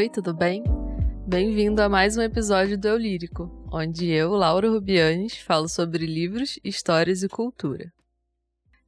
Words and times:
Oi, 0.00 0.08
tudo 0.08 0.32
bem? 0.32 0.64
Bem-vindo 1.26 1.82
a 1.82 1.86
mais 1.86 2.16
um 2.16 2.22
episódio 2.22 2.78
do 2.78 2.88
Eu 2.88 2.96
Lírico, 2.96 3.50
onde 3.70 4.08
eu, 4.08 4.30
Laura 4.30 4.66
Rubianes, 4.70 5.36
falo 5.36 5.68
sobre 5.68 6.06
livros, 6.06 6.58
histórias 6.64 7.22
e 7.22 7.28
cultura. 7.28 7.92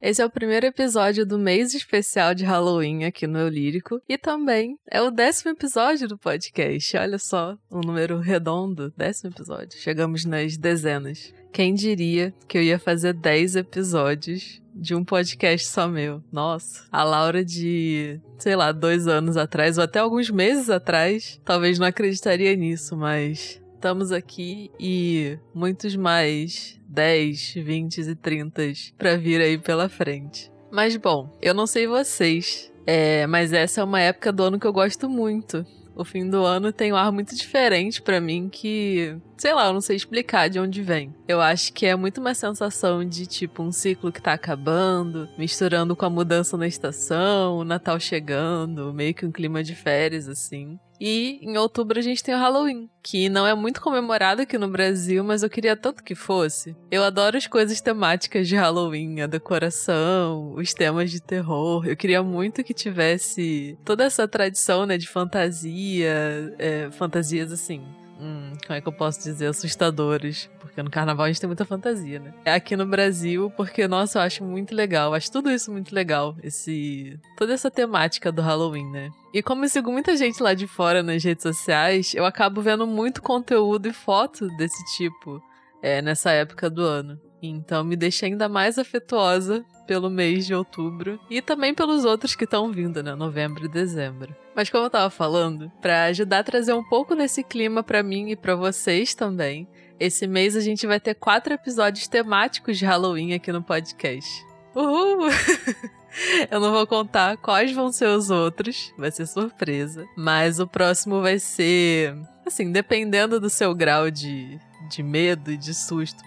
Esse 0.05 0.21
é 0.21 0.25
o 0.25 0.29
primeiro 0.29 0.65
episódio 0.65 1.25
do 1.25 1.39
mês 1.39 1.73
especial 1.73 2.35
de 2.35 2.43
Halloween 2.43 3.05
aqui 3.05 3.25
no 3.25 3.39
Eu 3.39 3.47
Lírico 3.47 4.01
e 4.05 4.17
também 4.17 4.77
é 4.91 5.01
o 5.01 5.09
décimo 5.09 5.51
episódio 5.51 6.09
do 6.09 6.17
podcast. 6.17 6.97
Olha 6.97 7.17
só, 7.17 7.57
um 7.71 7.79
número 7.79 8.19
redondo, 8.19 8.93
décimo 8.97 9.31
episódio. 9.31 9.79
Chegamos 9.79 10.25
nas 10.25 10.57
dezenas. 10.57 11.33
Quem 11.53 11.73
diria 11.73 12.33
que 12.49 12.57
eu 12.57 12.61
ia 12.61 12.77
fazer 12.77 13.13
10 13.13 13.55
episódios 13.55 14.61
de 14.75 14.93
um 14.93 15.05
podcast 15.05 15.67
só 15.67 15.87
meu? 15.87 16.21
Nossa, 16.29 16.83
a 16.91 17.01
Laura 17.05 17.45
de, 17.45 18.19
sei 18.37 18.57
lá, 18.57 18.73
dois 18.73 19.07
anos 19.07 19.37
atrás, 19.37 19.77
ou 19.77 19.85
até 19.85 19.99
alguns 19.99 20.29
meses 20.29 20.69
atrás, 20.69 21.39
talvez 21.45 21.79
não 21.79 21.87
acreditaria 21.87 22.53
nisso, 22.57 22.97
mas 22.97 23.62
estamos 23.83 24.13
aqui 24.13 24.71
e 24.79 25.37
muitos 25.53 25.93
mais 25.97 26.79
10, 26.87 27.55
20 27.55 27.97
e 27.97 28.15
30 28.15 28.61
para 28.97 29.17
vir 29.17 29.41
aí 29.41 29.57
pela 29.57 29.89
frente. 29.89 30.49
Mas 30.71 30.95
bom, 30.95 31.37
eu 31.41 31.53
não 31.53 31.67
sei 31.67 31.85
vocês, 31.85 32.71
é, 32.87 33.27
mas 33.27 33.51
essa 33.51 33.81
é 33.81 33.83
uma 33.83 33.99
época 33.99 34.31
do 34.31 34.41
ano 34.41 34.57
que 34.57 34.65
eu 34.65 34.71
gosto 34.71 35.09
muito. 35.09 35.65
O 35.95 36.05
fim 36.05 36.29
do 36.29 36.45
ano 36.45 36.71
tem 36.71 36.93
um 36.93 36.95
ar 36.95 37.11
muito 37.11 37.35
diferente 37.35 38.01
para 38.01 38.21
mim 38.21 38.47
que, 38.49 39.17
sei 39.37 39.53
lá, 39.53 39.67
eu 39.67 39.73
não 39.73 39.81
sei 39.81 39.97
explicar 39.97 40.49
de 40.49 40.59
onde 40.59 40.81
vem. 40.81 41.13
Eu 41.27 41.41
acho 41.41 41.73
que 41.73 41.85
é 41.85 41.93
muito 41.93 42.21
uma 42.21 42.33
sensação 42.33 43.03
de 43.03 43.27
tipo 43.27 43.61
um 43.61 43.71
ciclo 43.71 44.13
que 44.13 44.21
tá 44.21 44.31
acabando, 44.31 45.27
misturando 45.37 45.93
com 45.93 46.05
a 46.05 46.09
mudança 46.09 46.55
na 46.55 46.65
estação, 46.65 47.57
o 47.57 47.65
Natal 47.65 47.99
chegando, 47.99 48.93
meio 48.93 49.13
que 49.13 49.25
um 49.25 49.31
clima 49.31 49.61
de 49.61 49.75
férias 49.75 50.29
assim. 50.29 50.79
E 51.05 51.37
em 51.41 51.57
outubro 51.57 51.99
a 51.99 52.01
gente 52.01 52.23
tem 52.23 52.33
o 52.33 52.37
Halloween, 52.37 52.89
que 53.03 53.27
não 53.27 53.45
é 53.45 53.53
muito 53.53 53.81
comemorado 53.81 54.43
aqui 54.43 54.57
no 54.57 54.69
Brasil, 54.69 55.21
mas 55.21 55.43
eu 55.43 55.49
queria 55.49 55.75
tanto 55.75 56.01
que 56.01 56.15
fosse. 56.15 56.73
Eu 56.89 57.03
adoro 57.03 57.35
as 57.35 57.45
coisas 57.45 57.81
temáticas 57.81 58.47
de 58.47 58.55
Halloween, 58.55 59.19
a 59.19 59.27
decoração, 59.27 60.53
os 60.55 60.73
temas 60.73 61.11
de 61.11 61.21
terror. 61.21 61.85
Eu 61.85 61.97
queria 61.97 62.23
muito 62.23 62.63
que 62.63 62.73
tivesse 62.73 63.77
toda 63.83 64.05
essa 64.05 64.25
tradição, 64.29 64.85
né, 64.85 64.97
de 64.97 65.09
fantasia, 65.09 66.55
é, 66.57 66.89
fantasias 66.91 67.51
assim, 67.51 67.83
hum, 68.19 68.53
como 68.65 68.77
é 68.77 68.81
que 68.81 68.87
eu 68.87 68.93
posso 68.93 69.21
dizer, 69.21 69.47
assustadores. 69.47 70.49
Porque 70.59 70.81
no 70.81 70.89
carnaval 70.89 71.25
a 71.25 71.27
gente 71.27 71.39
tem 71.39 71.47
muita 71.47 71.65
fantasia, 71.65 72.19
né? 72.19 72.33
É 72.45 72.53
aqui 72.53 72.75
no 72.75 72.85
Brasil, 72.85 73.51
porque, 73.55 73.87
nossa, 73.87 74.19
eu 74.19 74.23
acho 74.23 74.43
muito 74.43 74.73
legal. 74.73 75.13
Acho 75.13 75.31
tudo 75.31 75.51
isso 75.51 75.71
muito 75.71 75.93
legal. 75.93 76.35
Esse. 76.41 77.19
toda 77.37 77.53
essa 77.53 77.69
temática 77.69 78.31
do 78.31 78.41
Halloween, 78.41 78.89
né? 78.89 79.09
E 79.33 79.43
como 79.43 79.65
eu 79.65 79.69
sigo 79.69 79.91
muita 79.91 80.15
gente 80.17 80.41
lá 80.41 80.53
de 80.53 80.67
fora 80.67 81.03
nas 81.03 81.23
redes 81.23 81.43
sociais, 81.43 82.13
eu 82.15 82.25
acabo 82.25 82.61
vendo 82.61 82.87
muito 82.87 83.21
conteúdo 83.21 83.87
e 83.87 83.93
foto 83.93 84.47
desse 84.57 84.83
tipo 84.95 85.41
é, 85.81 86.01
nessa 86.01 86.31
época 86.31 86.69
do 86.69 86.81
ano. 86.81 87.19
Então 87.47 87.83
me 87.83 87.95
deixa 87.95 88.25
ainda 88.25 88.47
mais 88.47 88.77
afetuosa 88.77 89.65
pelo 89.85 90.09
mês 90.09 90.45
de 90.45 90.55
outubro 90.55 91.19
e 91.29 91.41
também 91.41 91.73
pelos 91.73 92.05
outros 92.05 92.35
que 92.35 92.45
estão 92.45 92.71
vindo, 92.71 93.03
né? 93.03 93.15
Novembro 93.15 93.65
e 93.65 93.69
dezembro. 93.69 94.33
Mas 94.55 94.69
como 94.69 94.85
eu 94.85 94.89
tava 94.89 95.09
falando, 95.09 95.71
para 95.81 96.05
ajudar 96.05 96.39
a 96.39 96.43
trazer 96.43 96.73
um 96.73 96.83
pouco 96.83 97.15
desse 97.15 97.43
clima 97.43 97.83
para 97.83 98.01
mim 98.01 98.29
e 98.29 98.35
para 98.35 98.55
vocês 98.55 99.13
também, 99.13 99.67
esse 99.99 100.25
mês 100.27 100.55
a 100.55 100.61
gente 100.61 100.87
vai 100.87 100.99
ter 100.99 101.15
quatro 101.15 101.53
episódios 101.53 102.07
temáticos 102.07 102.77
de 102.77 102.85
Halloween 102.85 103.33
aqui 103.33 103.51
no 103.51 103.61
podcast. 103.61 104.45
Uhul! 104.75 105.27
Eu 106.49 106.59
não 106.59 106.71
vou 106.71 106.85
contar 106.85 107.37
quais 107.37 107.71
vão 107.71 107.91
ser 107.91 108.07
os 108.07 108.29
outros, 108.29 108.93
vai 108.97 109.11
ser 109.11 109.25
surpresa. 109.25 110.05
Mas 110.15 110.59
o 110.59 110.67
próximo 110.67 111.21
vai 111.21 111.39
ser, 111.39 112.15
assim, 112.45 112.71
dependendo 112.71 113.39
do 113.39 113.49
seu 113.49 113.73
grau 113.73 114.11
de, 114.11 114.59
de 114.89 115.03
medo 115.03 115.51
e 115.51 115.57
de 115.57 115.73
susto 115.73 116.23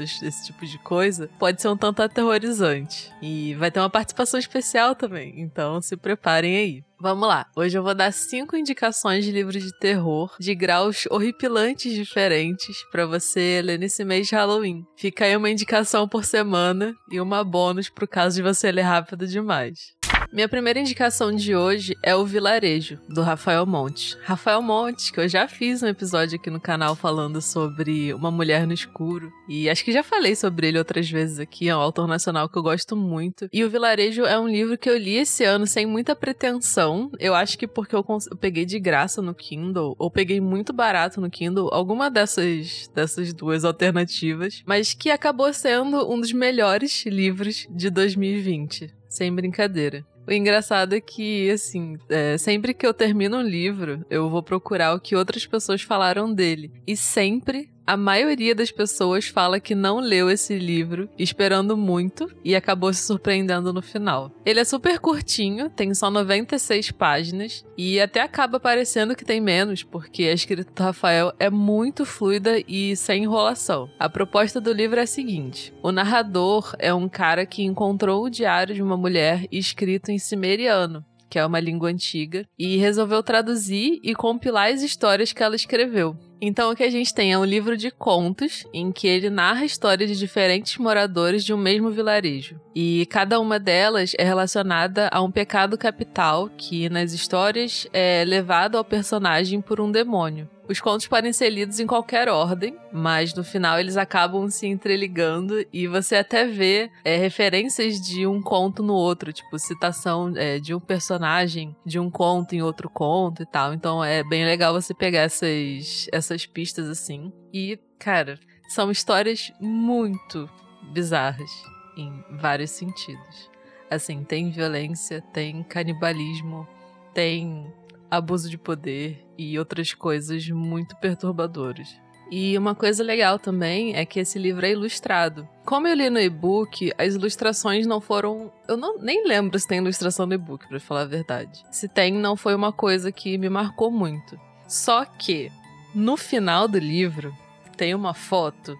esses, 0.00 0.22
esse 0.22 0.46
tipo 0.46 0.66
de 0.66 0.78
coisa, 0.78 1.28
pode 1.38 1.60
ser 1.60 1.68
um 1.68 1.76
tanto 1.76 2.02
aterrorizante. 2.02 3.12
E 3.22 3.54
vai 3.54 3.70
ter 3.70 3.80
uma 3.80 3.90
participação 3.90 4.38
especial 4.38 4.94
também, 4.94 5.40
então 5.40 5.80
se 5.80 5.96
preparem 5.96 6.56
aí. 6.56 6.84
Vamos 7.02 7.26
lá, 7.26 7.46
hoje 7.56 7.78
eu 7.78 7.82
vou 7.82 7.94
dar 7.94 8.12
cinco 8.12 8.54
indicações 8.54 9.24
de 9.24 9.32
livros 9.32 9.62
de 9.62 9.72
terror 9.78 10.36
de 10.38 10.54
graus 10.54 11.06
horripilantes 11.10 11.94
diferentes 11.94 12.76
para 12.92 13.06
você 13.06 13.62
ler 13.64 13.78
nesse 13.78 14.04
mês 14.04 14.28
de 14.28 14.34
Halloween. 14.34 14.84
Fica 14.98 15.24
aí 15.24 15.34
uma 15.34 15.48
indicação 15.48 16.06
por 16.06 16.26
semana 16.26 16.94
e 17.10 17.18
uma 17.18 17.42
bônus 17.42 17.88
pro 17.88 18.06
caso 18.06 18.36
de 18.36 18.42
você 18.42 18.70
ler 18.70 18.82
rápido 18.82 19.26
demais. 19.26 19.94
Minha 20.32 20.48
primeira 20.48 20.78
indicação 20.78 21.34
de 21.34 21.56
hoje 21.56 21.96
é 22.04 22.14
O 22.14 22.24
Vilarejo, 22.24 23.00
do 23.08 23.20
Rafael 23.20 23.66
Montes. 23.66 24.16
Rafael 24.22 24.62
Montes, 24.62 25.10
que 25.10 25.18
eu 25.18 25.28
já 25.28 25.48
fiz 25.48 25.82
um 25.82 25.88
episódio 25.88 26.38
aqui 26.38 26.48
no 26.48 26.60
canal 26.60 26.94
falando 26.94 27.42
sobre 27.42 28.14
Uma 28.14 28.30
Mulher 28.30 28.64
no 28.64 28.72
Escuro. 28.72 29.32
E 29.48 29.68
acho 29.68 29.84
que 29.84 29.90
já 29.90 30.04
falei 30.04 30.36
sobre 30.36 30.68
ele 30.68 30.78
outras 30.78 31.10
vezes 31.10 31.40
aqui, 31.40 31.68
é 31.68 31.76
um 31.76 31.80
autor 31.80 32.06
nacional 32.06 32.48
que 32.48 32.56
eu 32.56 32.62
gosto 32.62 32.94
muito. 32.94 33.48
E 33.52 33.64
O 33.64 33.70
Vilarejo 33.70 34.24
é 34.24 34.38
um 34.38 34.46
livro 34.46 34.78
que 34.78 34.88
eu 34.88 34.96
li 34.96 35.16
esse 35.16 35.42
ano 35.42 35.66
sem 35.66 35.84
muita 35.84 36.14
pretensão. 36.14 37.10
Eu 37.18 37.34
acho 37.34 37.58
que 37.58 37.66
porque 37.66 37.96
eu, 37.96 38.06
eu 38.30 38.36
peguei 38.36 38.64
de 38.64 38.78
graça 38.78 39.20
no 39.20 39.34
Kindle, 39.34 39.96
ou 39.98 40.12
peguei 40.12 40.40
muito 40.40 40.72
barato 40.72 41.20
no 41.20 41.28
Kindle, 41.28 41.70
alguma 41.72 42.08
dessas, 42.08 42.88
dessas 42.94 43.32
duas 43.34 43.64
alternativas, 43.64 44.62
mas 44.64 44.94
que 44.94 45.10
acabou 45.10 45.52
sendo 45.52 46.08
um 46.08 46.20
dos 46.20 46.32
melhores 46.32 47.04
livros 47.04 47.66
de 47.68 47.90
2020. 47.90 48.99
Sem 49.10 49.34
brincadeira. 49.34 50.06
O 50.26 50.32
engraçado 50.32 50.94
é 50.94 51.00
que, 51.00 51.50
assim, 51.50 51.98
é, 52.08 52.38
sempre 52.38 52.72
que 52.72 52.86
eu 52.86 52.94
termino 52.94 53.38
um 53.38 53.42
livro, 53.42 54.06
eu 54.08 54.30
vou 54.30 54.44
procurar 54.44 54.94
o 54.94 55.00
que 55.00 55.16
outras 55.16 55.44
pessoas 55.44 55.82
falaram 55.82 56.32
dele. 56.32 56.70
E 56.86 56.96
sempre 56.96 57.68
a 57.90 57.96
maioria 57.96 58.54
das 58.54 58.70
pessoas 58.70 59.26
fala 59.26 59.58
que 59.58 59.74
não 59.74 59.98
leu 59.98 60.30
esse 60.30 60.56
livro 60.56 61.08
esperando 61.18 61.76
muito 61.76 62.30
e 62.44 62.54
acabou 62.54 62.92
se 62.92 63.02
surpreendendo 63.02 63.72
no 63.72 63.82
final. 63.82 64.30
Ele 64.46 64.60
é 64.60 64.64
super 64.64 65.00
curtinho, 65.00 65.68
tem 65.68 65.92
só 65.92 66.08
96 66.08 66.92
páginas 66.92 67.64
e 67.76 68.00
até 68.00 68.20
acaba 68.20 68.60
parecendo 68.60 69.16
que 69.16 69.24
tem 69.24 69.40
menos, 69.40 69.82
porque 69.82 70.22
a 70.22 70.32
escrita 70.32 70.70
do 70.72 70.80
Rafael 70.80 71.32
é 71.36 71.50
muito 71.50 72.06
fluida 72.06 72.62
e 72.68 72.94
sem 72.94 73.24
enrolação. 73.24 73.90
A 73.98 74.08
proposta 74.08 74.60
do 74.60 74.72
livro 74.72 75.00
é 75.00 75.02
a 75.02 75.06
seguinte: 75.06 75.74
o 75.82 75.90
narrador 75.90 76.76
é 76.78 76.94
um 76.94 77.08
cara 77.08 77.44
que 77.44 77.64
encontrou 77.64 78.22
o 78.22 78.30
diário 78.30 78.72
de 78.72 78.82
uma 78.84 78.96
mulher 78.96 79.48
escrito 79.50 80.12
em 80.12 80.18
cimeriano 80.18 81.04
que 81.28 81.38
é 81.38 81.46
uma 81.46 81.60
língua 81.60 81.88
antiga, 81.88 82.44
e 82.58 82.76
resolveu 82.76 83.22
traduzir 83.22 84.00
e 84.02 84.16
compilar 84.16 84.72
as 84.72 84.82
histórias 84.82 85.32
que 85.32 85.40
ela 85.40 85.54
escreveu. 85.54 86.16
Então 86.40 86.70
o 86.70 86.76
que 86.76 86.82
a 86.82 86.90
gente 86.90 87.12
tem 87.12 87.32
é 87.32 87.38
um 87.38 87.44
livro 87.44 87.76
de 87.76 87.90
contos 87.90 88.66
em 88.72 88.90
que 88.90 89.06
ele 89.06 89.28
narra 89.28 89.60
a 89.60 89.66
história 89.66 90.06
de 90.06 90.16
diferentes 90.16 90.78
moradores 90.78 91.44
de 91.44 91.52
um 91.52 91.58
mesmo 91.58 91.90
vilarejo. 91.90 92.58
E 92.74 93.04
cada 93.06 93.38
uma 93.38 93.58
delas 93.58 94.12
é 94.18 94.24
relacionada 94.24 95.08
a 95.12 95.20
um 95.20 95.30
pecado 95.30 95.76
capital 95.76 96.48
que 96.56 96.88
nas 96.88 97.12
histórias 97.12 97.86
é 97.92 98.24
levado 98.24 98.78
ao 98.78 98.84
personagem 98.84 99.60
por 99.60 99.80
um 99.80 99.92
demônio. 99.92 100.48
Os 100.70 100.80
contos 100.80 101.08
podem 101.08 101.32
ser 101.32 101.50
lidos 101.50 101.80
em 101.80 101.86
qualquer 101.86 102.28
ordem, 102.28 102.78
mas 102.92 103.34
no 103.34 103.42
final 103.42 103.80
eles 103.80 103.96
acabam 103.96 104.48
se 104.48 104.68
entreligando 104.68 105.66
e 105.72 105.88
você 105.88 106.14
até 106.14 106.46
vê 106.46 106.88
é, 107.04 107.16
referências 107.16 108.00
de 108.00 108.24
um 108.24 108.40
conto 108.40 108.80
no 108.80 108.94
outro, 108.94 109.32
tipo 109.32 109.58
citação 109.58 110.32
é, 110.36 110.60
de 110.60 110.72
um 110.72 110.78
personagem 110.78 111.74
de 111.84 111.98
um 111.98 112.08
conto 112.08 112.54
em 112.54 112.62
outro 112.62 112.88
conto 112.88 113.42
e 113.42 113.46
tal. 113.46 113.74
Então 113.74 114.04
é 114.04 114.22
bem 114.22 114.44
legal 114.44 114.72
você 114.72 114.94
pegar 114.94 115.22
essas, 115.22 116.06
essas 116.12 116.46
pistas 116.46 116.88
assim. 116.88 117.32
E, 117.52 117.76
cara, 117.98 118.38
são 118.68 118.92
histórias 118.92 119.52
muito 119.60 120.48
bizarras 120.92 121.50
em 121.96 122.24
vários 122.38 122.70
sentidos. 122.70 123.50
Assim, 123.90 124.22
tem 124.22 124.52
violência, 124.52 125.20
tem 125.32 125.64
canibalismo, 125.64 126.64
tem 127.12 127.72
abuso 128.10 128.50
de 128.50 128.58
poder 128.58 129.24
e 129.38 129.58
outras 129.58 129.94
coisas 129.94 130.48
muito 130.48 130.96
perturbadoras. 130.96 131.88
E 132.30 132.56
uma 132.56 132.76
coisa 132.76 133.02
legal 133.02 133.40
também 133.40 133.96
é 133.96 134.06
que 134.06 134.20
esse 134.20 134.38
livro 134.38 134.64
é 134.64 134.70
ilustrado. 134.70 135.48
Como 135.64 135.88
eu 135.88 135.94
li 135.94 136.08
no 136.08 136.20
e-book, 136.20 136.92
as 136.96 137.14
ilustrações 137.14 137.86
não 137.86 138.00
foram. 138.00 138.52
Eu 138.68 138.76
não, 138.76 138.98
nem 138.98 139.26
lembro 139.26 139.58
se 139.58 139.66
tem 139.66 139.78
ilustração 139.78 140.26
no 140.26 140.34
e-book, 140.34 140.68
pra 140.68 140.78
falar 140.78 141.02
a 141.02 141.06
verdade. 141.06 141.64
Se 141.72 141.88
tem, 141.88 142.12
não 142.12 142.36
foi 142.36 142.54
uma 142.54 142.72
coisa 142.72 143.10
que 143.10 143.36
me 143.36 143.48
marcou 143.48 143.90
muito. 143.90 144.38
Só 144.68 145.04
que, 145.04 145.50
no 145.92 146.16
final 146.16 146.68
do 146.68 146.78
livro, 146.78 147.36
tem 147.76 147.96
uma 147.96 148.14
foto 148.14 148.78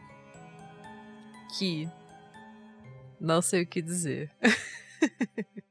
que. 1.59 1.88
Não 3.21 3.43
sei 3.43 3.62
o 3.62 3.67
que 3.67 3.82
dizer. 3.82 4.31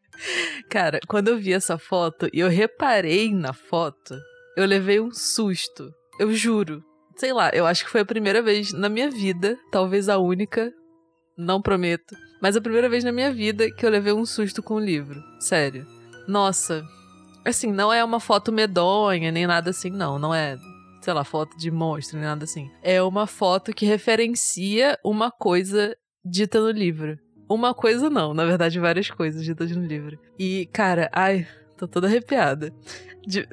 Cara, 0.69 0.99
quando 1.07 1.29
eu 1.29 1.37
vi 1.37 1.53
essa 1.53 1.77
foto 1.77 2.29
e 2.33 2.39
eu 2.39 2.49
reparei 2.49 3.33
na 3.33 3.53
foto, 3.53 4.15
eu 4.57 4.65
levei 4.65 4.99
um 4.99 5.11
susto. 5.11 5.91
Eu 6.19 6.33
juro. 6.33 6.83
Sei 7.15 7.33
lá, 7.33 7.49
eu 7.53 7.65
acho 7.65 7.83
que 7.83 7.91
foi 7.91 8.01
a 8.01 8.05
primeira 8.05 8.41
vez 8.41 8.71
na 8.71 8.89
minha 8.89 9.09
vida, 9.09 9.57
talvez 9.71 10.07
a 10.07 10.17
única, 10.17 10.71
não 11.37 11.61
prometo, 11.61 12.15
mas 12.41 12.55
a 12.55 12.61
primeira 12.61 12.87
vez 12.87 13.03
na 13.03 13.11
minha 13.11 13.31
vida 13.31 13.69
que 13.71 13.85
eu 13.85 13.89
levei 13.89 14.13
um 14.13 14.25
susto 14.25 14.63
com 14.63 14.75
o 14.75 14.79
livro. 14.79 15.21
Sério. 15.39 15.85
Nossa, 16.27 16.85
Assim, 17.45 17.71
não 17.71 17.91
é 17.91 18.03
uma 18.03 18.19
foto 18.19 18.51
medonha, 18.51 19.31
nem 19.31 19.47
nada 19.47 19.69
assim, 19.69 19.89
não. 19.89 20.19
Não 20.19 20.33
é, 20.33 20.57
sei 21.01 21.13
lá, 21.13 21.23
foto 21.23 21.57
de 21.57 21.71
monstro, 21.71 22.17
nem 22.17 22.27
nada 22.27 22.43
assim. 22.43 22.69
É 22.83 23.01
uma 23.01 23.25
foto 23.25 23.73
que 23.73 23.85
referencia 23.85 24.97
uma 25.03 25.31
coisa 25.31 25.95
dita 26.23 26.59
no 26.59 26.69
livro. 26.69 27.17
Uma 27.49 27.73
coisa 27.73 28.11
não, 28.11 28.31
na 28.31 28.45
verdade, 28.45 28.79
várias 28.79 29.09
coisas 29.09 29.43
ditas 29.43 29.75
no 29.75 29.83
livro. 29.83 30.19
E, 30.37 30.69
cara, 30.71 31.09
ai, 31.11 31.47
tô 31.75 31.87
toda 31.87 32.05
arrepiada. 32.05 32.71
De... 33.25 33.47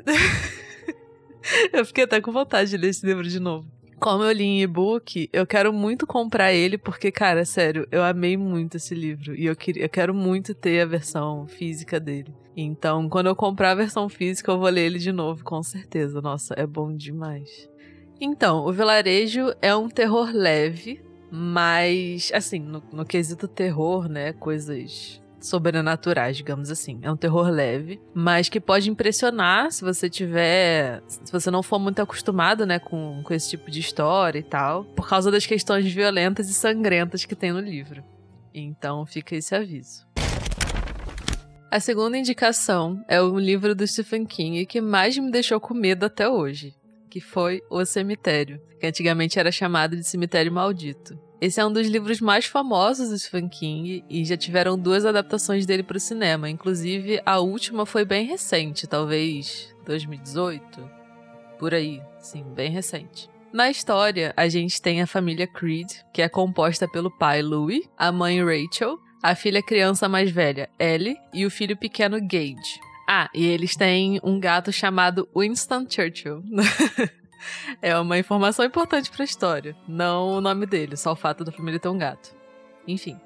eu 1.73 1.85
fiquei 1.87 2.05
até 2.05 2.21
com 2.21 2.31
vontade 2.31 2.71
de 2.71 2.77
ler 2.77 2.89
esse 2.89 3.07
livro 3.07 3.27
de 3.27 3.41
novo. 3.41 3.67
Como 3.99 4.23
eu 4.23 4.33
li 4.33 4.45
em 4.45 4.63
e-book, 4.63 5.31
eu 5.33 5.47
quero 5.47 5.73
muito 5.73 6.07
comprar 6.07 6.53
ele, 6.53 6.77
porque, 6.77 7.11
cara, 7.11 7.47
sério, 7.47 7.89
eu 7.91 8.05
amei 8.05 8.37
muito 8.37 8.77
esse 8.77 8.95
livro. 8.95 9.35
E 9.35 9.47
eu, 9.47 9.57
queria, 9.57 9.85
eu 9.85 9.89
quero 9.89 10.13
muito 10.13 10.55
ter 10.55 10.83
a 10.83 10.87
versão 10.87 11.47
física 11.47 11.99
dele. 11.99 12.35
Então, 12.55 13.09
quando 13.09 13.29
eu 13.29 13.35
comprar 13.35 13.71
a 13.71 13.75
versão 13.75 14.11
física, 14.11 14.53
eu 14.53 14.59
vou 14.59 14.69
ler 14.69 14.83
ele 14.83 14.99
de 14.99 15.13
novo, 15.13 15.43
com 15.43 15.63
certeza. 15.63 16.21
Nossa, 16.21 16.53
é 16.55 16.67
bom 16.67 16.95
demais. 16.95 17.71
Então, 18.21 18.67
o 18.67 18.73
vilarejo 18.73 19.55
é 19.63 19.75
um 19.75 19.89
terror 19.89 20.31
leve, 20.31 21.01
mas, 21.31 22.31
assim, 22.35 22.61
no, 22.61 22.83
no 22.93 23.05
quesito 23.05 23.49
terror, 23.49 24.09
né? 24.09 24.33
Coisas 24.33 25.21
sobrenaturais, 25.41 26.37
digamos 26.37 26.71
assim. 26.71 26.99
É 27.03 27.11
um 27.11 27.17
terror 27.17 27.49
leve, 27.49 28.01
mas 28.15 28.49
que 28.49 28.61
pode 28.61 28.91
impressionar 28.91 29.71
se 29.71 29.85
você 29.85 30.11
tiver. 30.11 31.03
Se 31.07 31.31
você 31.31 31.51
não 31.51 31.63
for 31.63 31.79
muito 31.79 32.01
acostumado, 32.01 32.67
né, 32.67 32.79
com, 32.79 33.23
com 33.23 33.35
esse 33.35 33.51
tipo 33.51 33.71
de 33.71 33.81
história 33.81 34.39
e 34.39 34.43
tal, 34.43 34.85
por 34.85 35.09
causa 35.09 35.31
das 35.31 35.47
questões 35.47 35.85
violentas 35.93 36.49
e 36.49 36.55
sangrentas 36.55 37.25
que 37.25 37.37
tem 37.37 37.53
no 37.53 37.61
livro. 37.61 38.03
Então 38.53 39.05
fica 39.07 39.37
esse 39.37 39.55
aviso. 39.55 40.07
A 41.71 41.81
segunda 41.81 42.17
indicação 42.17 43.05
é 43.09 43.21
o 43.21 43.39
livro 43.39 43.75
do 43.75 43.87
Stephen 43.87 44.25
King 44.25 44.65
que 44.67 44.81
mais 44.81 45.19
me 45.19 45.31
deixou 45.31 45.61
com 45.61 45.75
medo 45.75 46.07
até 46.07 46.29
hoje, 46.29 46.75
que 47.17 47.21
foi 47.23 47.63
O 47.71 47.83
Cemitério, 47.83 48.61
que 48.79 48.87
antigamente 48.87 49.39
era 49.39 49.51
chamado 49.51 49.97
de 49.97 50.05
Cemitério 50.05 50.53
Maldito. 50.53 51.19
Esse 51.41 51.59
é 51.59 51.65
um 51.65 51.73
dos 51.73 51.87
livros 51.87 52.21
mais 52.21 52.45
famosos 52.45 53.09
do 53.09 53.19
Stephen 53.19 53.49
King 53.49 54.05
e 54.07 54.23
já 54.23 54.37
tiveram 54.37 54.79
duas 54.79 55.07
adaptações 55.07 55.65
dele 55.65 55.83
para 55.83 55.97
o 55.97 56.01
cinema. 56.01 56.51
Inclusive, 56.51 57.23
a 57.25 57.39
última 57.39 57.87
foi 57.87 58.05
bem 58.05 58.27
recente, 58.27 58.87
talvez 58.87 59.75
2018, 59.87 60.91
por 61.59 61.73
aí, 61.73 62.03
sim, 62.19 62.45
bem 62.55 62.71
recente. 62.71 63.31
Na 63.51 63.71
história, 63.71 64.35
a 64.37 64.47
gente 64.47 64.83
tem 64.83 65.01
a 65.01 65.07
família 65.07 65.47
Creed, 65.47 65.91
que 66.13 66.21
é 66.21 66.29
composta 66.29 66.87
pelo 66.87 67.11
pai 67.11 67.41
Louis, 67.41 67.89
a 67.97 68.13
mãe 68.13 68.45
Rachel, 68.45 68.99
a 69.23 69.35
filha 69.35 69.63
criança 69.63 70.07
mais 70.07 70.31
velha 70.31 70.69
Ellie 70.79 71.17
e 71.33 71.47
o 71.47 71.51
filho 71.51 71.79
pequeno 71.79 72.19
Gage. 72.21 72.86
Ah, 73.07 73.31
e 73.33 73.47
eles 73.47 73.77
têm 73.77 74.21
um 74.23 74.41
gato 74.41 74.73
chamado 74.73 75.29
Winston 75.37 75.87
Churchill. 75.89 76.43
é 77.81 77.97
uma 77.99 78.19
informação 78.19 78.65
importante 78.65 79.11
para 79.11 79.23
a 79.23 79.25
história. 79.25 79.77
Não 79.87 80.31
o 80.31 80.41
nome 80.41 80.67
dele, 80.67 80.97
só 80.97 81.13
o 81.13 81.17
fato 81.17 81.45
da 81.45 81.53
família 81.53 81.79
ter 81.79 81.89
um 81.89 81.99
gato. 81.99 82.35
Enfim. 82.87 83.19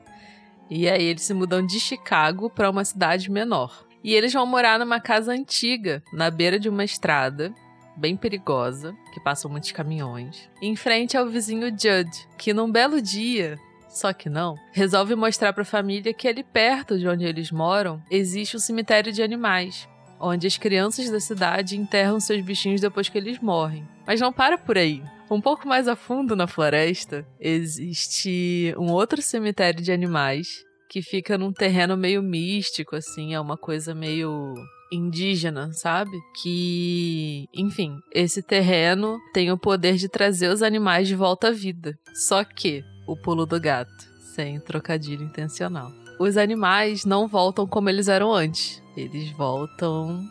E 0.68 0.88
aí 0.88 1.02
eles 1.02 1.22
se 1.22 1.32
mudam 1.32 1.64
de 1.64 1.80
Chicago 1.80 2.50
para 2.50 2.70
uma 2.70 2.84
cidade 2.84 3.30
menor. 3.30 3.86
E 4.04 4.14
eles 4.14 4.32
vão 4.32 4.46
morar 4.46 4.78
numa 4.78 5.00
casa 5.00 5.32
antiga, 5.32 6.02
na 6.12 6.30
beira 6.30 6.58
de 6.58 6.68
uma 6.68 6.84
estrada, 6.84 7.52
bem 7.96 8.16
perigosa, 8.16 8.96
que 9.12 9.20
passam 9.20 9.50
muitos 9.50 9.72
caminhões, 9.72 10.48
em 10.62 10.74
frente 10.74 11.16
ao 11.16 11.28
vizinho 11.28 11.68
Judd, 11.68 12.10
que 12.38 12.54
num 12.54 12.70
belo 12.70 13.00
dia, 13.02 13.58
só 13.90 14.12
que 14.12 14.30
não, 14.30 14.54
resolve 14.72 15.14
mostrar 15.14 15.52
para 15.52 15.62
a 15.62 15.66
família 15.66 16.14
que 16.14 16.28
ali 16.28 16.42
perto 16.42 16.98
de 16.98 17.06
onde 17.06 17.24
eles 17.24 17.50
moram 17.50 18.00
existe 18.10 18.56
um 18.56 18.60
cemitério 18.60 19.12
de 19.12 19.22
animais 19.22 19.88
onde 20.20 20.46
as 20.46 20.58
crianças 20.58 21.10
da 21.10 21.18
cidade 21.18 21.76
enterram 21.76 22.20
seus 22.20 22.42
bichinhos 22.42 22.80
depois 22.80 23.08
que 23.08 23.16
eles 23.16 23.40
morrem. 23.40 23.88
Mas 24.06 24.20
não 24.20 24.32
para 24.32 24.58
por 24.58 24.76
aí. 24.76 25.02
Um 25.30 25.40
pouco 25.40 25.66
mais 25.66 25.88
a 25.88 25.96
fundo 25.96 26.36
na 26.36 26.46
floresta, 26.46 27.26
existe 27.40 28.74
um 28.76 28.90
outro 28.90 29.22
cemitério 29.22 29.82
de 29.82 29.90
animais 29.90 30.64
que 30.90 31.00
fica 31.00 31.38
num 31.38 31.52
terreno 31.52 31.96
meio 31.96 32.20
místico, 32.20 32.96
assim, 32.96 33.32
é 33.32 33.40
uma 33.40 33.56
coisa 33.56 33.94
meio 33.94 34.54
indígena, 34.92 35.72
sabe? 35.72 36.18
Que, 36.42 37.46
enfim, 37.54 37.96
esse 38.12 38.42
terreno 38.42 39.20
tem 39.32 39.52
o 39.52 39.58
poder 39.58 39.94
de 39.94 40.08
trazer 40.08 40.48
os 40.48 40.62
animais 40.62 41.06
de 41.06 41.14
volta 41.14 41.48
à 41.48 41.52
vida. 41.52 41.96
Só 42.12 42.42
que 42.42 42.82
o 43.10 43.16
pulo 43.16 43.46
do 43.46 43.60
gato, 43.60 44.08
sem 44.34 44.60
trocadilho 44.60 45.24
intencional. 45.24 45.90
Os 46.18 46.36
animais 46.36 47.04
não 47.04 47.26
voltam 47.26 47.66
como 47.66 47.88
eles 47.88 48.08
eram 48.08 48.32
antes 48.32 48.80
eles 48.96 49.30
voltam 49.30 50.24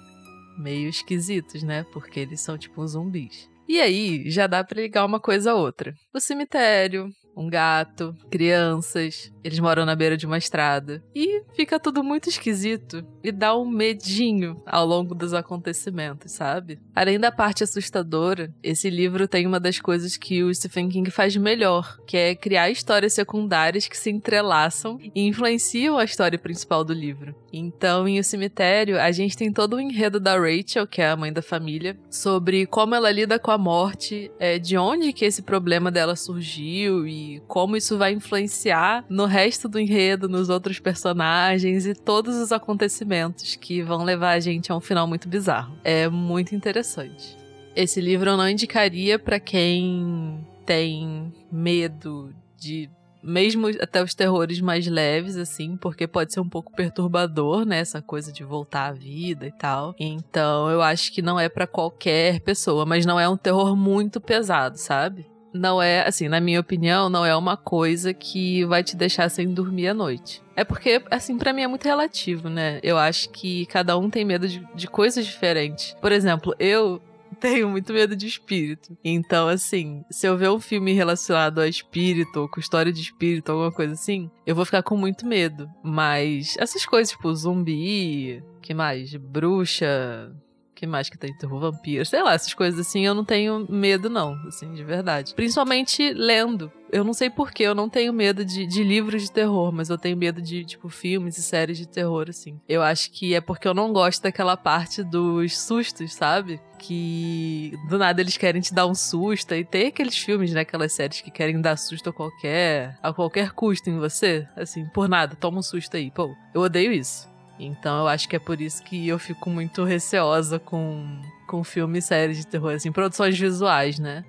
meio 0.58 0.90
esquisitos, 0.90 1.64
né? 1.64 1.86
Porque 1.94 2.20
eles 2.20 2.42
são 2.42 2.58
tipo 2.58 2.86
zumbis. 2.86 3.50
E 3.68 3.80
aí 3.80 4.30
já 4.30 4.48
dá 4.48 4.64
para 4.64 4.82
ligar 4.82 5.06
uma 5.06 5.20
coisa 5.20 5.52
a 5.52 5.56
outra. 5.56 5.94
O 6.14 6.20
cemitério, 6.20 7.10
um 7.40 7.50
gato, 7.50 8.14
crianças. 8.30 9.32
Eles 9.42 9.60
moram 9.60 9.86
na 9.86 9.96
beira 9.96 10.18
de 10.18 10.26
uma 10.26 10.38
estrada. 10.38 11.02
E 11.16 11.42
fica 11.56 11.80
tudo 11.80 12.04
muito 12.04 12.28
esquisito 12.28 13.06
e 13.24 13.32
dá 13.32 13.58
um 13.58 13.66
medinho 13.66 14.62
ao 14.66 14.86
longo 14.86 15.16
dos 15.16 15.34
acontecimentos, 15.34 16.34
sabe? 16.34 16.78
Além 16.94 17.18
da 17.18 17.32
parte 17.32 17.64
assustadora, 17.64 18.54
esse 18.62 18.90
livro 18.90 19.26
tem 19.26 19.48
uma 19.48 19.60
das 19.60 19.80
coisas 19.80 20.18
que 20.18 20.44
o 20.44 20.54
Stephen 20.54 20.90
King 20.90 21.10
faz 21.10 21.38
melhor, 21.38 21.98
que 22.06 22.18
é 22.18 22.36
criar 22.36 22.70
histórias 22.70 23.14
secundárias 23.14 23.88
que 23.88 23.98
se 23.98 24.10
entrelaçam 24.10 25.00
e 25.02 25.26
influenciam 25.26 25.98
a 25.98 26.04
história 26.04 26.38
principal 26.38 26.84
do 26.84 26.94
livro. 26.94 27.34
Então, 27.54 28.06
em 28.08 28.20
O 28.20 28.24
Cemitério, 28.24 29.00
a 29.00 29.12
gente 29.12 29.38
tem 29.38 29.52
todo 29.52 29.78
o 29.78 29.80
enredo 29.80 30.20
da 30.20 30.38
Rachel, 30.38 30.86
que 30.86 31.02
é 31.02 31.10
a 31.10 31.16
mãe 31.16 31.32
da 31.32 31.42
família, 31.42 31.98
sobre 32.12 32.66
como 32.66 32.94
ela 32.94 33.10
lida 33.10 33.40
com 33.40 33.52
a 33.52 33.58
morte, 33.58 34.30
é, 34.38 34.60
de 34.60 34.78
onde 34.78 35.14
que 35.14 35.24
esse 35.24 35.42
problema 35.42 35.90
dela 35.90 36.16
surgiu 36.16 37.08
e 37.08 37.29
como 37.48 37.76
isso 37.78 37.98
vai 37.98 38.14
influenciar 38.14 39.06
no 39.10 39.26
resto 39.26 39.68
do 39.68 39.80
enredo, 39.80 40.28
nos 40.30 40.50
outros 40.50 40.80
personagens 40.80 41.86
e 41.86 41.94
todos 41.94 42.36
os 42.38 42.52
acontecimentos 42.52 43.56
que 43.56 43.82
vão 43.82 44.04
levar 44.04 44.32
a 44.32 44.40
gente 44.40 44.72
a 44.72 44.76
um 44.76 44.82
final 44.82 45.08
muito 45.08 45.28
bizarro. 45.28 45.76
É 45.84 46.08
muito 46.10 46.56
interessante. 46.56 47.38
Esse 47.76 48.02
livro 48.02 48.32
eu 48.32 48.38
não 48.38 48.50
indicaria 48.50 49.20
para 49.20 49.40
quem 49.40 50.46
tem 50.66 51.34
medo 51.52 52.34
de 52.58 52.90
mesmo 53.22 53.68
até 53.82 54.02
os 54.02 54.14
terrores 54.14 54.62
mais 54.62 54.88
leves, 54.88 55.36
assim, 55.36 55.76
porque 55.76 56.08
pode 56.08 56.34
ser 56.34 56.40
um 56.40 56.50
pouco 56.50 56.74
perturbador, 56.74 57.66
né? 57.66 57.80
Essa 57.80 58.02
coisa 58.02 58.32
de 58.32 58.44
voltar 58.44 58.88
à 58.88 58.92
vida 58.92 59.46
e 59.46 59.52
tal. 59.52 59.94
Então, 60.00 60.70
eu 60.70 60.82
acho 60.82 61.12
que 61.12 61.22
não 61.22 61.40
é 61.40 61.50
para 61.50 61.68
qualquer 61.68 62.40
pessoa, 62.42 62.86
mas 62.86 63.06
não 63.06 63.20
é 63.20 63.28
um 63.28 63.38
terror 63.38 63.76
muito 63.76 64.22
pesado, 64.22 64.78
sabe? 64.78 65.26
Não 65.54 65.82
é, 65.82 66.08
assim, 66.08 66.28
na 66.28 66.40
minha 66.40 66.60
opinião, 66.60 67.10
não 67.10 67.26
é 67.26 67.36
uma 67.36 67.58
coisa 67.58 68.14
que 68.14 68.66
vai 68.66 68.84
te 68.84 68.96
deixar 68.96 69.30
sem 69.30 69.54
dormir 69.54 69.88
à 69.88 69.94
noite. 69.94 70.42
É 70.56 70.64
porque, 70.64 71.02
assim, 71.10 71.38
para 71.38 71.54
mim 71.54 71.62
é 71.62 71.68
muito 71.68 71.86
relativo, 71.86 72.50
né? 72.50 72.80
Eu 72.84 72.98
acho 72.98 73.30
que 73.30 73.66
cada 73.68 73.98
um 73.98 74.10
tem 74.10 74.26
medo 74.26 74.48
de, 74.48 74.66
de 74.76 74.88
coisas 74.88 75.26
diferentes. 75.26 75.96
Por 76.02 76.12
exemplo, 76.12 76.54
eu 76.60 77.02
tenho 77.40 77.70
muito 77.70 77.94
medo 77.94 78.16
de 78.16 78.28
espírito. 78.28 78.98
Então, 79.04 79.48
assim, 79.48 80.04
se 80.12 80.28
eu 80.28 80.38
ver 80.38 80.50
um 80.50 80.60
filme 80.60 80.94
relacionado 80.94 81.60
a 81.60 81.68
espírito, 81.68 82.42
ou 82.42 82.50
com 82.50 82.60
história 82.60 82.92
de 82.92 83.02
espírito, 83.02 83.52
alguma 83.52 83.72
coisa 83.72 83.94
assim, 83.94 84.30
eu 84.46 84.56
vou 84.56 84.66
ficar 84.66 84.84
com 84.84 84.98
muito 84.98 85.26
medo. 85.26 85.70
Mas 85.84 86.56
essas 86.60 86.86
coisas, 86.86 87.12
tipo, 87.12 87.34
zumbi, 87.34 88.44
que 88.62 88.74
mais? 88.74 89.16
Bruxa, 89.16 90.32
que 90.80 90.88
mais 90.88 91.10
que 91.10 91.18
tem 91.18 91.36
terror 91.36 91.60
vampiro? 91.60 92.06
Sei 92.06 92.24
lá, 92.24 92.34
essas 92.34 92.54
coisas 92.54 92.80
assim, 92.80 93.06
eu 93.06 93.14
não 93.14 93.26
tenho 93.26 93.68
medo, 93.70 94.10
não, 94.10 94.36
assim, 94.48 94.72
de 94.74 94.82
verdade. 94.82 95.34
Principalmente 95.36 96.14
lendo. 96.14 96.72
Eu 96.90 97.04
não 97.04 97.14
sei 97.14 97.30
porquê, 97.30 97.64
eu 97.64 97.76
não 97.76 97.90
tenho 97.90 98.14
medo 98.14 98.46
de, 98.46 98.66
de 98.66 98.82
livros 98.82 99.24
de 99.24 99.32
terror, 99.32 99.72
mas 99.74 99.90
eu 99.90 99.98
tenho 99.98 100.16
medo 100.16 100.42
de, 100.42 100.64
tipo, 100.64 100.88
filmes 100.88 101.38
e 101.38 101.44
séries 101.44 101.78
de 101.78 101.86
terror, 101.86 102.28
assim. 102.30 102.60
Eu 102.68 102.82
acho 102.82 103.12
que 103.12 103.36
é 103.36 103.42
porque 103.42 103.68
eu 103.68 103.74
não 103.74 103.92
gosto 103.92 104.24
daquela 104.24 104.56
parte 104.56 105.04
dos 105.04 105.60
sustos, 105.60 106.16
sabe? 106.16 106.60
Que 106.80 107.78
do 107.90 107.98
nada 107.98 108.22
eles 108.22 108.38
querem 108.38 108.62
te 108.62 108.74
dar 108.74 108.88
um 108.88 108.96
susto. 108.96 109.54
E 109.54 109.66
tem 109.66 109.88
aqueles 109.88 110.18
filmes, 110.18 110.54
né? 110.54 110.62
Aquelas 110.62 110.94
séries 110.94 111.22
que 111.22 111.30
querem 111.30 111.60
dar 111.62 111.78
susto 111.78 112.10
a 112.10 112.14
qualquer, 112.14 112.98
a 113.04 113.14
qualquer 113.14 113.52
custo 113.52 113.90
em 113.90 114.00
você. 114.00 114.48
Assim, 114.56 114.86
por 114.88 115.08
nada, 115.10 115.36
toma 115.36 115.60
um 115.60 115.62
susto 115.62 115.96
aí. 115.96 116.10
Pô, 116.10 116.34
eu 116.56 116.62
odeio 116.62 116.92
isso. 116.92 117.29
Então 117.60 118.00
eu 118.00 118.08
acho 118.08 118.28
que 118.28 118.36
é 118.36 118.40
por 118.40 118.62
isso 118.62 118.84
que 118.84 119.08
eu 119.08 119.20
fico 119.20 119.50
muito 119.50 119.84
receosa 119.84 120.58
com, 120.58 121.22
com 121.48 121.64
filmes 121.64 122.06
e 122.06 122.08
séries 122.08 122.38
de 122.38 122.48
terror, 122.48 122.74
assim, 122.74 122.92
produções 122.92 123.38
visuais, 123.38 124.00
né? 124.00 124.24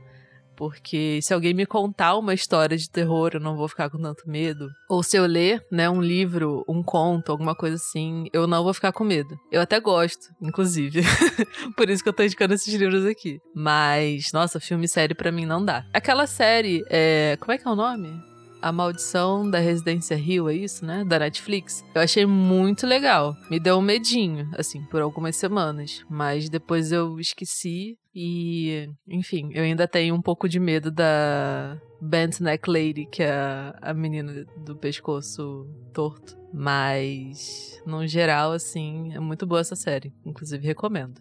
Porque 0.61 1.21
se 1.23 1.33
alguém 1.33 1.55
me 1.55 1.65
contar 1.65 2.19
uma 2.19 2.35
história 2.35 2.77
de 2.77 2.91
terror, 2.91 3.31
eu 3.33 3.41
não 3.41 3.57
vou 3.57 3.67
ficar 3.67 3.89
com 3.89 3.97
tanto 3.97 4.29
medo. 4.29 4.69
Ou 4.91 5.03
se 5.03 5.17
eu 5.17 5.25
ler, 5.25 5.65
né, 5.73 5.89
um 5.89 6.03
livro, 6.03 6.63
um 6.69 6.83
conto, 6.83 7.33
alguma 7.33 7.55
coisa 7.55 7.77
assim, 7.77 8.27
eu 8.31 8.47
não 8.47 8.63
vou 8.63 8.75
ficar 8.75 8.93
com 8.93 9.03
medo. 9.03 9.35
Eu 9.51 9.63
até 9.63 9.81
gosto, 9.81 10.27
inclusive. 10.39 11.01
Por 11.75 11.89
isso 11.89 12.03
que 12.03 12.11
eu 12.11 12.13
tô 12.13 12.23
indicando 12.23 12.53
esses 12.53 12.75
livros 12.75 13.07
aqui. 13.07 13.39
Mas, 13.55 14.33
nossa, 14.35 14.61
filme 14.61 14.85
e 14.85 14.89
série 14.89 15.15
para 15.15 15.33
mim 15.33 15.47
não 15.47 15.65
dá. 15.65 15.87
Aquela 15.95 16.27
série, 16.27 16.85
é... 16.91 17.39
como 17.41 17.53
é 17.53 17.57
que 17.57 17.67
é 17.67 17.71
o 17.71 17.75
nome? 17.75 18.30
A 18.63 18.71
Maldição 18.71 19.49
da 19.49 19.59
Residência 19.59 20.17
Rio, 20.17 20.49
é 20.49 20.55
isso, 20.55 20.85
né? 20.85 21.05
Da 21.05 21.19
Netflix. 21.19 21.85
Eu 21.95 22.03
achei 22.03 22.27
muito 22.27 22.87
legal. 22.87 23.35
Me 23.51 23.59
deu 23.59 23.79
um 23.79 23.83
medinho, 23.83 24.51
assim, 24.57 24.83
por 24.85 25.01
algumas 25.01 25.37
semanas. 25.37 26.05
Mas 26.11 26.49
depois 26.49 26.93
eu 26.93 27.19
esqueci 27.19 27.97
e, 28.15 28.89
enfim, 29.09 29.51
eu 29.55 29.63
ainda 29.63 29.89
tenho 29.89 30.15
um 30.15 30.21
pouco 30.21 30.49
de 30.49 30.61
medo 30.61 30.91
da 30.91 31.81
Bent 32.01 32.41
Neck 32.41 32.69
Lady, 32.69 33.07
que 33.07 33.23
é 33.23 33.33
a 33.81 33.95
menina 33.95 34.45
do 34.59 34.77
pescoço 34.77 35.67
torto. 35.95 36.37
Mas, 36.53 37.81
no 37.87 38.07
geral, 38.07 38.53
assim, 38.53 39.13
é 39.15 39.21
muito 39.21 39.47
boa 39.47 39.61
essa 39.61 39.77
série. 39.77 40.13
Inclusive, 40.27 40.67
recomendo. 40.67 41.21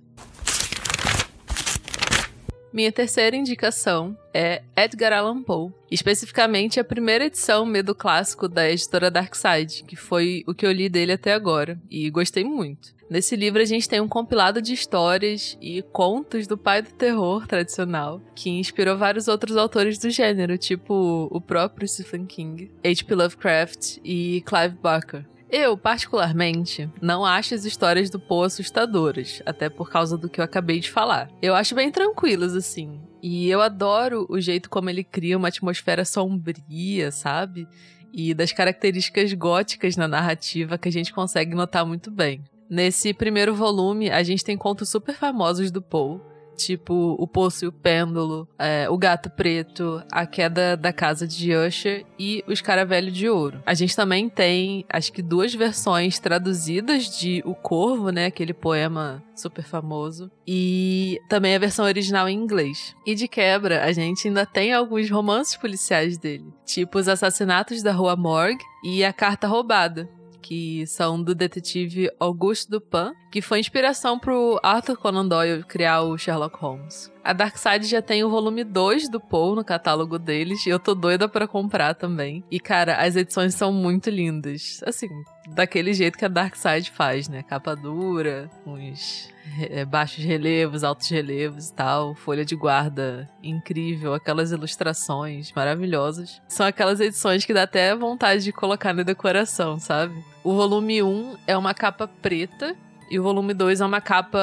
Minha 2.71 2.91
terceira 2.91 3.35
indicação 3.35 4.15
é 4.31 4.61
Edgar 4.77 5.11
Allan 5.11 5.41
Poe, 5.41 5.71
especificamente 5.89 6.79
a 6.79 6.83
primeira 6.83 7.25
edição 7.25 7.65
medo 7.65 7.95
clássico 7.95 8.47
da 8.47 8.69
editora 8.69 9.09
Darkside, 9.09 9.83
que 9.87 9.95
foi 9.95 10.43
o 10.45 10.53
que 10.53 10.67
eu 10.67 10.71
li 10.71 10.87
dele 10.87 11.13
até 11.13 11.33
agora, 11.33 11.79
e 11.89 12.09
gostei 12.11 12.43
muito. 12.43 12.93
Nesse 13.09 13.35
livro 13.35 13.59
a 13.59 13.65
gente 13.65 13.89
tem 13.89 13.99
um 13.99 14.07
compilado 14.07 14.61
de 14.61 14.71
histórias 14.71 15.57
e 15.59 15.81
contos 15.81 16.45
do 16.45 16.55
pai 16.55 16.83
do 16.83 16.91
terror 16.91 17.47
tradicional, 17.47 18.21
que 18.35 18.51
inspirou 18.51 18.95
vários 18.95 19.27
outros 19.27 19.57
autores 19.57 19.97
do 19.97 20.11
gênero, 20.11 20.55
tipo 20.55 21.27
o 21.31 21.41
próprio 21.41 21.87
Stephen 21.87 22.27
King, 22.27 22.69
H.P. 22.83 23.15
Lovecraft 23.15 23.97
e 24.03 24.43
Clive 24.45 24.75
Barker. 24.75 25.25
Eu, 25.51 25.75
particularmente, 25.75 26.87
não 27.01 27.25
acho 27.25 27.55
as 27.55 27.65
histórias 27.65 28.09
do 28.09 28.19
Poe 28.19 28.45
assustadoras, 28.45 29.41
até 29.45 29.67
por 29.67 29.89
causa 29.89 30.15
do 30.15 30.29
que 30.29 30.39
eu 30.39 30.45
acabei 30.45 30.79
de 30.79 30.91
falar. 30.91 31.29
Eu 31.41 31.55
acho 31.55 31.73
bem 31.73 31.91
tranquilas, 31.91 32.55
assim. 32.55 33.01
E 33.21 33.49
eu 33.49 33.59
adoro 33.59 34.27
o 34.29 34.39
jeito 34.39 34.69
como 34.69 34.89
ele 34.89 35.03
cria 35.03 35.37
uma 35.37 35.47
atmosfera 35.47 36.05
sombria, 36.05 37.11
sabe? 37.11 37.67
E 38.13 38.33
das 38.33 38.51
características 38.51 39.33
góticas 39.33 39.97
na 39.97 40.07
narrativa 40.07 40.77
que 40.77 40.87
a 40.87 40.91
gente 40.91 41.11
consegue 41.11 41.55
notar 41.55 41.85
muito 41.85 42.11
bem. 42.11 42.43
Nesse 42.69 43.11
primeiro 43.11 43.55
volume, 43.55 44.11
a 44.11 44.21
gente 44.21 44.43
tem 44.43 44.55
contos 44.55 44.89
super 44.89 45.15
famosos 45.15 45.71
do 45.71 45.81
Poe, 45.81 46.19
tipo 46.59 47.15
O 47.17 47.27
Poço 47.27 47.65
e 47.65 47.67
o 47.67 47.71
Pêndulo, 47.71 48.47
é, 48.57 48.89
O 48.89 48.97
Gato 48.97 49.29
Preto, 49.29 50.03
A 50.11 50.25
Queda 50.25 50.75
da 50.75 50.91
Casa 50.91 51.27
de 51.27 51.55
Usher 51.55 52.05
e 52.17 52.43
O 52.47 52.51
Escaravelho 52.51 53.11
de 53.11 53.29
Ouro. 53.29 53.61
A 53.65 53.73
gente 53.73 53.95
também 53.95 54.29
tem, 54.29 54.85
acho 54.89 55.11
que 55.11 55.21
duas 55.21 55.53
versões 55.53 56.19
traduzidas 56.19 57.17
de 57.17 57.41
O 57.45 57.55
Corvo, 57.55 58.09
né, 58.09 58.25
aquele 58.25 58.53
poema 58.53 59.23
super 59.35 59.63
famoso, 59.63 60.29
e 60.45 61.17
também 61.29 61.55
a 61.55 61.59
versão 61.59 61.85
original 61.85 62.27
em 62.27 62.37
inglês. 62.37 62.93
E 63.05 63.15
de 63.15 63.27
quebra, 63.27 63.85
a 63.85 63.91
gente 63.93 64.27
ainda 64.27 64.45
tem 64.45 64.73
alguns 64.73 65.09
romances 65.09 65.55
policiais 65.55 66.17
dele, 66.17 66.53
tipo 66.65 66.99
Os 66.99 67.07
Assassinatos 67.07 67.81
da 67.81 67.93
Rua 67.93 68.15
Morgue 68.15 68.63
e 68.83 69.03
A 69.03 69.13
Carta 69.13 69.47
Roubada, 69.47 70.09
que 70.41 70.85
são 70.87 71.21
do 71.21 71.35
detetive 71.35 72.09
Auguste 72.19 72.69
Dupin, 72.69 73.13
que 73.31 73.41
foi 73.41 73.59
inspiração 73.59 74.17
para 74.17 74.33
o 74.33 74.59
Arthur 74.63 74.97
Conan 74.97 75.27
Doyle 75.27 75.63
criar 75.63 76.01
o 76.01 76.17
Sherlock 76.17 76.57
Holmes. 76.57 77.11
A 77.23 77.33
Darkside 77.33 77.85
já 77.85 78.01
tem 78.01 78.23
o 78.23 78.29
volume 78.29 78.63
2 78.63 79.09
do 79.09 79.19
Poe 79.19 79.55
no 79.55 79.63
catálogo 79.63 80.17
deles 80.17 80.65
e 80.65 80.69
eu 80.69 80.79
tô 80.79 80.95
doida 80.95 81.29
para 81.29 81.47
comprar 81.47 81.93
também. 81.93 82.43
E 82.49 82.59
cara, 82.59 82.95
as 82.95 83.15
edições 83.15 83.53
são 83.53 83.71
muito 83.71 84.09
lindas. 84.09 84.81
Assim, 84.85 85.09
daquele 85.53 85.93
jeito 85.93 86.17
que 86.17 86.25
a 86.25 86.27
Darkside 86.27 86.91
faz, 86.91 87.27
né? 87.27 87.43
Capa 87.43 87.75
dura, 87.75 88.49
uns 88.65 89.29
é, 89.69 89.83
baixos 89.85 90.23
relevos, 90.23 90.83
altos 90.83 91.09
relevos 91.09 91.69
e 91.69 91.73
tal, 91.73 92.15
folha 92.15 92.45
de 92.45 92.55
guarda 92.55 93.29
incrível, 93.41 94.13
aquelas 94.13 94.51
ilustrações 94.51 95.51
maravilhosas. 95.51 96.41
São 96.47 96.65
aquelas 96.65 96.99
edições 96.99 97.45
que 97.45 97.53
dá 97.53 97.63
até 97.63 97.95
vontade 97.95 98.43
de 98.43 98.51
colocar 98.51 98.93
na 98.93 99.03
decoração, 99.03 99.79
sabe? 99.79 100.23
O 100.43 100.53
volume 100.53 101.01
1 101.01 101.37
é 101.47 101.57
uma 101.57 101.73
capa 101.73 102.07
preta 102.07 102.75
e 103.09 103.19
o 103.19 103.23
volume 103.23 103.53
2 103.53 103.81
é 103.81 103.85
uma 103.85 104.01
capa 104.01 104.39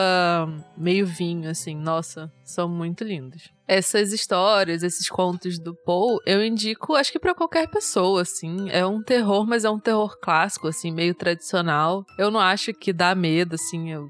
meio 0.77 1.07
vinho, 1.07 1.51
assim. 1.51 1.77
Nossa, 1.77 2.33
são 2.45 2.69
muito 2.69 3.05
lindos. 3.05 3.51
Essas 3.69 4.13
histórias, 4.13 4.83
esses 4.83 5.09
contos 5.09 5.59
do 5.59 5.75
Poe, 5.75 6.19
eu 6.27 6.45
indico, 6.45 6.95
acho 6.95 7.13
que 7.13 7.19
para 7.19 7.35
qualquer 7.35 7.69
pessoa, 7.69 8.23
assim. 8.23 8.69
É 8.71 8.85
um 8.87 9.03
terror, 9.03 9.47
mas 9.47 9.65
é 9.65 9.71
um 9.71 9.79
terror 9.79 10.19
clássico, 10.21 10.69
assim, 10.69 10.91
meio 10.91 11.15
tradicional. 11.15 12.05
Eu 12.19 12.31
não 12.31 12.41
acho 12.41 12.73
que 12.73 12.93
dá 12.93 13.15
medo, 13.15 13.55
assim. 13.55 13.93
Eu 13.93 14.09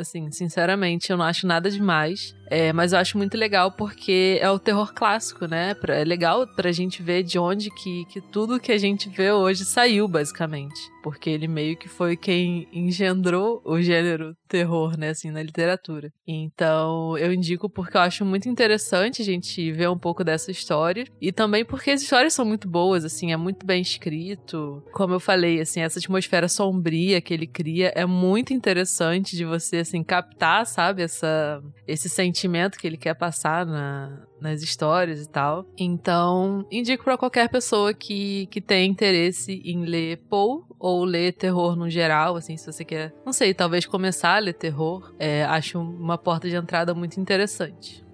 assim, 0.00 0.30
sinceramente, 0.30 1.10
eu 1.10 1.16
não 1.16 1.24
acho 1.24 1.46
nada 1.46 1.70
demais. 1.70 2.34
É, 2.50 2.72
mas 2.72 2.92
eu 2.92 2.98
acho 2.98 3.18
muito 3.18 3.36
legal 3.36 3.72
porque 3.72 4.38
é 4.40 4.50
o 4.50 4.58
terror 4.58 4.92
clássico, 4.94 5.46
né? 5.46 5.76
É 5.88 6.04
legal 6.04 6.46
pra 6.46 6.72
gente 6.72 7.02
ver 7.02 7.22
de 7.22 7.38
onde 7.38 7.70
que, 7.70 8.04
que 8.06 8.20
tudo 8.20 8.58
que 8.58 8.72
a 8.72 8.78
gente 8.78 9.08
vê 9.08 9.30
hoje 9.30 9.64
saiu, 9.64 10.08
basicamente. 10.08 10.80
Porque 11.02 11.30
ele 11.30 11.46
meio 11.46 11.76
que 11.76 11.88
foi 11.88 12.16
quem 12.16 12.66
engendrou 12.72 13.62
o 13.64 13.80
gênero 13.80 14.36
terror, 14.48 14.98
né, 14.98 15.10
assim, 15.10 15.30
na 15.30 15.42
literatura. 15.42 16.10
Então, 16.26 17.16
eu 17.18 17.32
indico 17.32 17.68
porque 17.68 17.96
eu 17.96 18.00
acho 18.00 18.24
muito 18.24 18.48
interessante 18.48 19.22
a 19.22 19.24
gente 19.24 19.70
ver 19.72 19.88
um 19.88 19.98
pouco 19.98 20.24
dessa 20.24 20.50
história. 20.50 21.06
E 21.20 21.30
também 21.30 21.64
porque 21.64 21.90
as 21.90 22.02
histórias 22.02 22.32
são 22.32 22.44
muito 22.44 22.68
boas, 22.68 23.04
assim, 23.04 23.32
é 23.32 23.36
muito 23.36 23.64
bem 23.64 23.80
escrito. 23.80 24.82
Como 24.92 25.14
eu 25.14 25.20
falei, 25.20 25.60
assim, 25.60 25.80
essa 25.80 25.98
atmosfera 25.98 26.48
sombria 26.48 27.20
que 27.20 27.32
ele 27.32 27.46
cria 27.46 27.92
é 27.94 28.06
muito 28.06 28.52
interessante 28.52 29.36
de 29.36 29.44
você, 29.44 29.78
assim, 29.78 30.02
captar, 30.02 30.66
sabe, 30.66 31.02
essa, 31.02 31.62
esse 31.86 32.08
sentimento 32.08 32.37
sentimento 32.38 32.78
que 32.78 32.86
ele 32.86 32.96
quer 32.96 33.14
passar 33.14 33.66
na, 33.66 34.22
nas 34.40 34.62
histórias 34.62 35.20
e 35.20 35.28
tal. 35.28 35.66
Então, 35.76 36.64
indico 36.70 37.02
para 37.02 37.18
qualquer 37.18 37.48
pessoa 37.48 37.92
que, 37.92 38.46
que 38.46 38.60
tem 38.60 38.88
interesse 38.88 39.60
em 39.64 39.84
ler 39.84 40.18
Poe 40.28 40.62
ou 40.78 41.04
ler 41.04 41.32
terror 41.32 41.74
no 41.74 41.90
geral, 41.90 42.36
assim, 42.36 42.56
se 42.56 42.70
você 42.70 42.84
quer, 42.84 43.12
não 43.26 43.32
sei, 43.32 43.52
talvez 43.52 43.84
começar 43.84 44.36
a 44.36 44.38
ler 44.38 44.54
terror, 44.54 45.12
é, 45.18 45.44
acho 45.44 45.80
uma 45.80 46.16
porta 46.16 46.48
de 46.48 46.54
entrada 46.54 46.94
muito 46.94 47.18
interessante. 47.18 48.06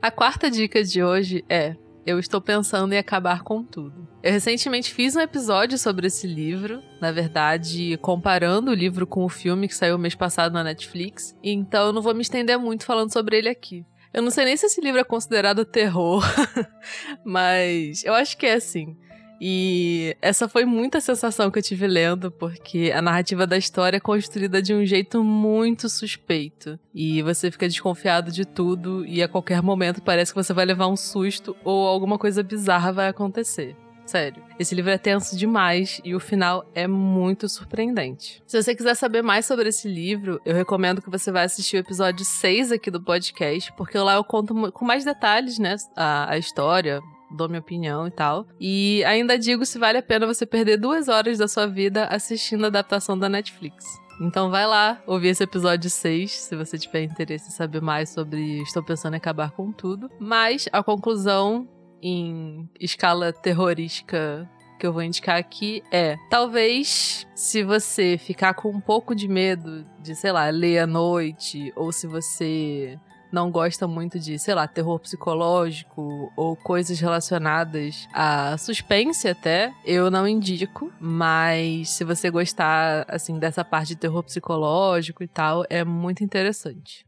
A 0.00 0.10
quarta 0.10 0.50
dica 0.50 0.84
de 0.84 1.02
hoje 1.02 1.44
é 1.48 1.76
eu 2.06 2.18
estou 2.18 2.40
pensando 2.40 2.92
em 2.92 2.98
acabar 2.98 3.42
com 3.42 3.62
tudo. 3.62 4.08
Eu 4.22 4.32
recentemente 4.32 4.92
fiz 4.92 5.16
um 5.16 5.20
episódio 5.20 5.78
sobre 5.78 6.06
esse 6.06 6.26
livro, 6.26 6.82
na 7.00 7.12
verdade, 7.12 7.96
comparando 7.98 8.70
o 8.70 8.74
livro 8.74 9.06
com 9.06 9.24
o 9.24 9.28
filme 9.28 9.68
que 9.68 9.74
saiu 9.74 9.98
mês 9.98 10.14
passado 10.14 10.52
na 10.52 10.64
Netflix, 10.64 11.36
então 11.42 11.86
eu 11.86 11.92
não 11.92 12.02
vou 12.02 12.14
me 12.14 12.22
estender 12.22 12.58
muito 12.58 12.84
falando 12.84 13.12
sobre 13.12 13.38
ele 13.38 13.48
aqui. 13.48 13.84
Eu 14.12 14.20
não 14.20 14.30
sei 14.30 14.44
nem 14.44 14.56
se 14.56 14.66
esse 14.66 14.80
livro 14.80 15.00
é 15.00 15.04
considerado 15.04 15.64
terror, 15.64 16.22
mas 17.24 18.04
eu 18.04 18.12
acho 18.12 18.36
que 18.36 18.46
é 18.46 18.54
assim. 18.54 18.96
E 19.44 20.16
essa 20.22 20.48
foi 20.48 20.64
muita 20.64 21.00
sensação 21.00 21.50
que 21.50 21.58
eu 21.58 21.62
tive 21.64 21.88
lendo, 21.88 22.30
porque 22.30 22.92
a 22.94 23.02
narrativa 23.02 23.44
da 23.44 23.58
história 23.58 23.96
é 23.96 24.00
construída 24.00 24.62
de 24.62 24.72
um 24.72 24.86
jeito 24.86 25.24
muito 25.24 25.88
suspeito. 25.88 26.78
E 26.94 27.20
você 27.22 27.50
fica 27.50 27.66
desconfiado 27.66 28.30
de 28.30 28.44
tudo, 28.44 29.04
e 29.04 29.20
a 29.20 29.26
qualquer 29.26 29.60
momento 29.60 30.00
parece 30.00 30.32
que 30.32 30.40
você 30.40 30.52
vai 30.52 30.64
levar 30.64 30.86
um 30.86 30.96
susto 30.96 31.56
ou 31.64 31.88
alguma 31.88 32.18
coisa 32.18 32.40
bizarra 32.40 32.92
vai 32.92 33.08
acontecer. 33.08 33.74
Sério. 34.06 34.40
Esse 34.60 34.76
livro 34.76 34.92
é 34.92 34.98
tenso 34.98 35.36
demais 35.36 36.00
e 36.04 36.14
o 36.14 36.20
final 36.20 36.64
é 36.72 36.86
muito 36.86 37.48
surpreendente. 37.48 38.40
Se 38.46 38.62
você 38.62 38.76
quiser 38.76 38.94
saber 38.94 39.22
mais 39.22 39.44
sobre 39.44 39.70
esse 39.70 39.88
livro, 39.88 40.40
eu 40.44 40.54
recomendo 40.54 41.02
que 41.02 41.10
você 41.10 41.32
vá 41.32 41.42
assistir 41.42 41.78
o 41.78 41.80
episódio 41.80 42.24
6 42.24 42.70
aqui 42.70 42.92
do 42.92 43.02
podcast, 43.02 43.72
porque 43.72 43.98
lá 43.98 44.14
eu 44.14 44.24
conto 44.24 44.70
com 44.70 44.84
mais 44.84 45.04
detalhes, 45.04 45.58
né, 45.58 45.74
a, 45.96 46.30
a 46.30 46.38
história, 46.38 47.00
dou 47.36 47.48
minha 47.48 47.60
opinião 47.60 48.06
e 48.06 48.10
tal. 48.10 48.46
E 48.60 49.04
ainda 49.04 49.38
digo 49.38 49.64
se 49.64 49.78
vale 49.78 49.98
a 49.98 50.02
pena 50.02 50.26
você 50.26 50.46
perder 50.46 50.76
duas 50.76 51.08
horas 51.08 51.38
da 51.38 51.48
sua 51.48 51.66
vida 51.66 52.06
assistindo 52.06 52.64
a 52.64 52.68
adaptação 52.68 53.18
da 53.18 53.28
Netflix. 53.28 53.84
Então 54.20 54.50
vai 54.50 54.66
lá 54.66 55.02
ouvir 55.06 55.28
esse 55.28 55.42
episódio 55.42 55.90
6, 55.90 56.30
se 56.30 56.56
você 56.56 56.78
tiver 56.78 57.02
interesse 57.02 57.48
em 57.48 57.52
saber 57.52 57.80
mais 57.80 58.10
sobre 58.10 58.62
Estou 58.62 58.82
Pensando 58.82 59.14
em 59.14 59.16
Acabar 59.16 59.50
com 59.50 59.72
Tudo. 59.72 60.10
Mas 60.20 60.68
a 60.72 60.82
conclusão 60.82 61.68
em 62.00 62.68
escala 62.78 63.32
terrorística 63.32 64.48
que 64.78 64.86
eu 64.86 64.92
vou 64.92 65.02
indicar 65.02 65.38
aqui 65.38 65.82
é: 65.92 66.16
talvez 66.28 67.26
se 67.34 67.62
você 67.62 68.18
ficar 68.18 68.54
com 68.54 68.70
um 68.70 68.80
pouco 68.80 69.14
de 69.14 69.28
medo 69.28 69.86
de, 70.00 70.14
sei 70.14 70.32
lá, 70.32 70.50
ler 70.50 70.80
à 70.80 70.86
noite, 70.86 71.72
ou 71.76 71.92
se 71.92 72.06
você 72.06 72.98
não 73.32 73.50
gosta 73.50 73.88
muito 73.88 74.18
de, 74.18 74.38
sei 74.38 74.54
lá, 74.54 74.68
terror 74.68 74.98
psicológico 75.00 76.30
ou 76.36 76.54
coisas 76.54 77.00
relacionadas 77.00 78.06
a 78.12 78.56
suspense 78.58 79.26
até, 79.26 79.72
eu 79.84 80.10
não 80.10 80.28
indico, 80.28 80.92
mas 81.00 81.90
se 81.90 82.04
você 82.04 82.30
gostar 82.30 83.06
assim 83.08 83.38
dessa 83.38 83.64
parte 83.64 83.88
de 83.88 83.96
terror 83.96 84.22
psicológico 84.22 85.24
e 85.24 85.28
tal, 85.28 85.64
é 85.70 85.82
muito 85.84 86.22
interessante. 86.22 87.06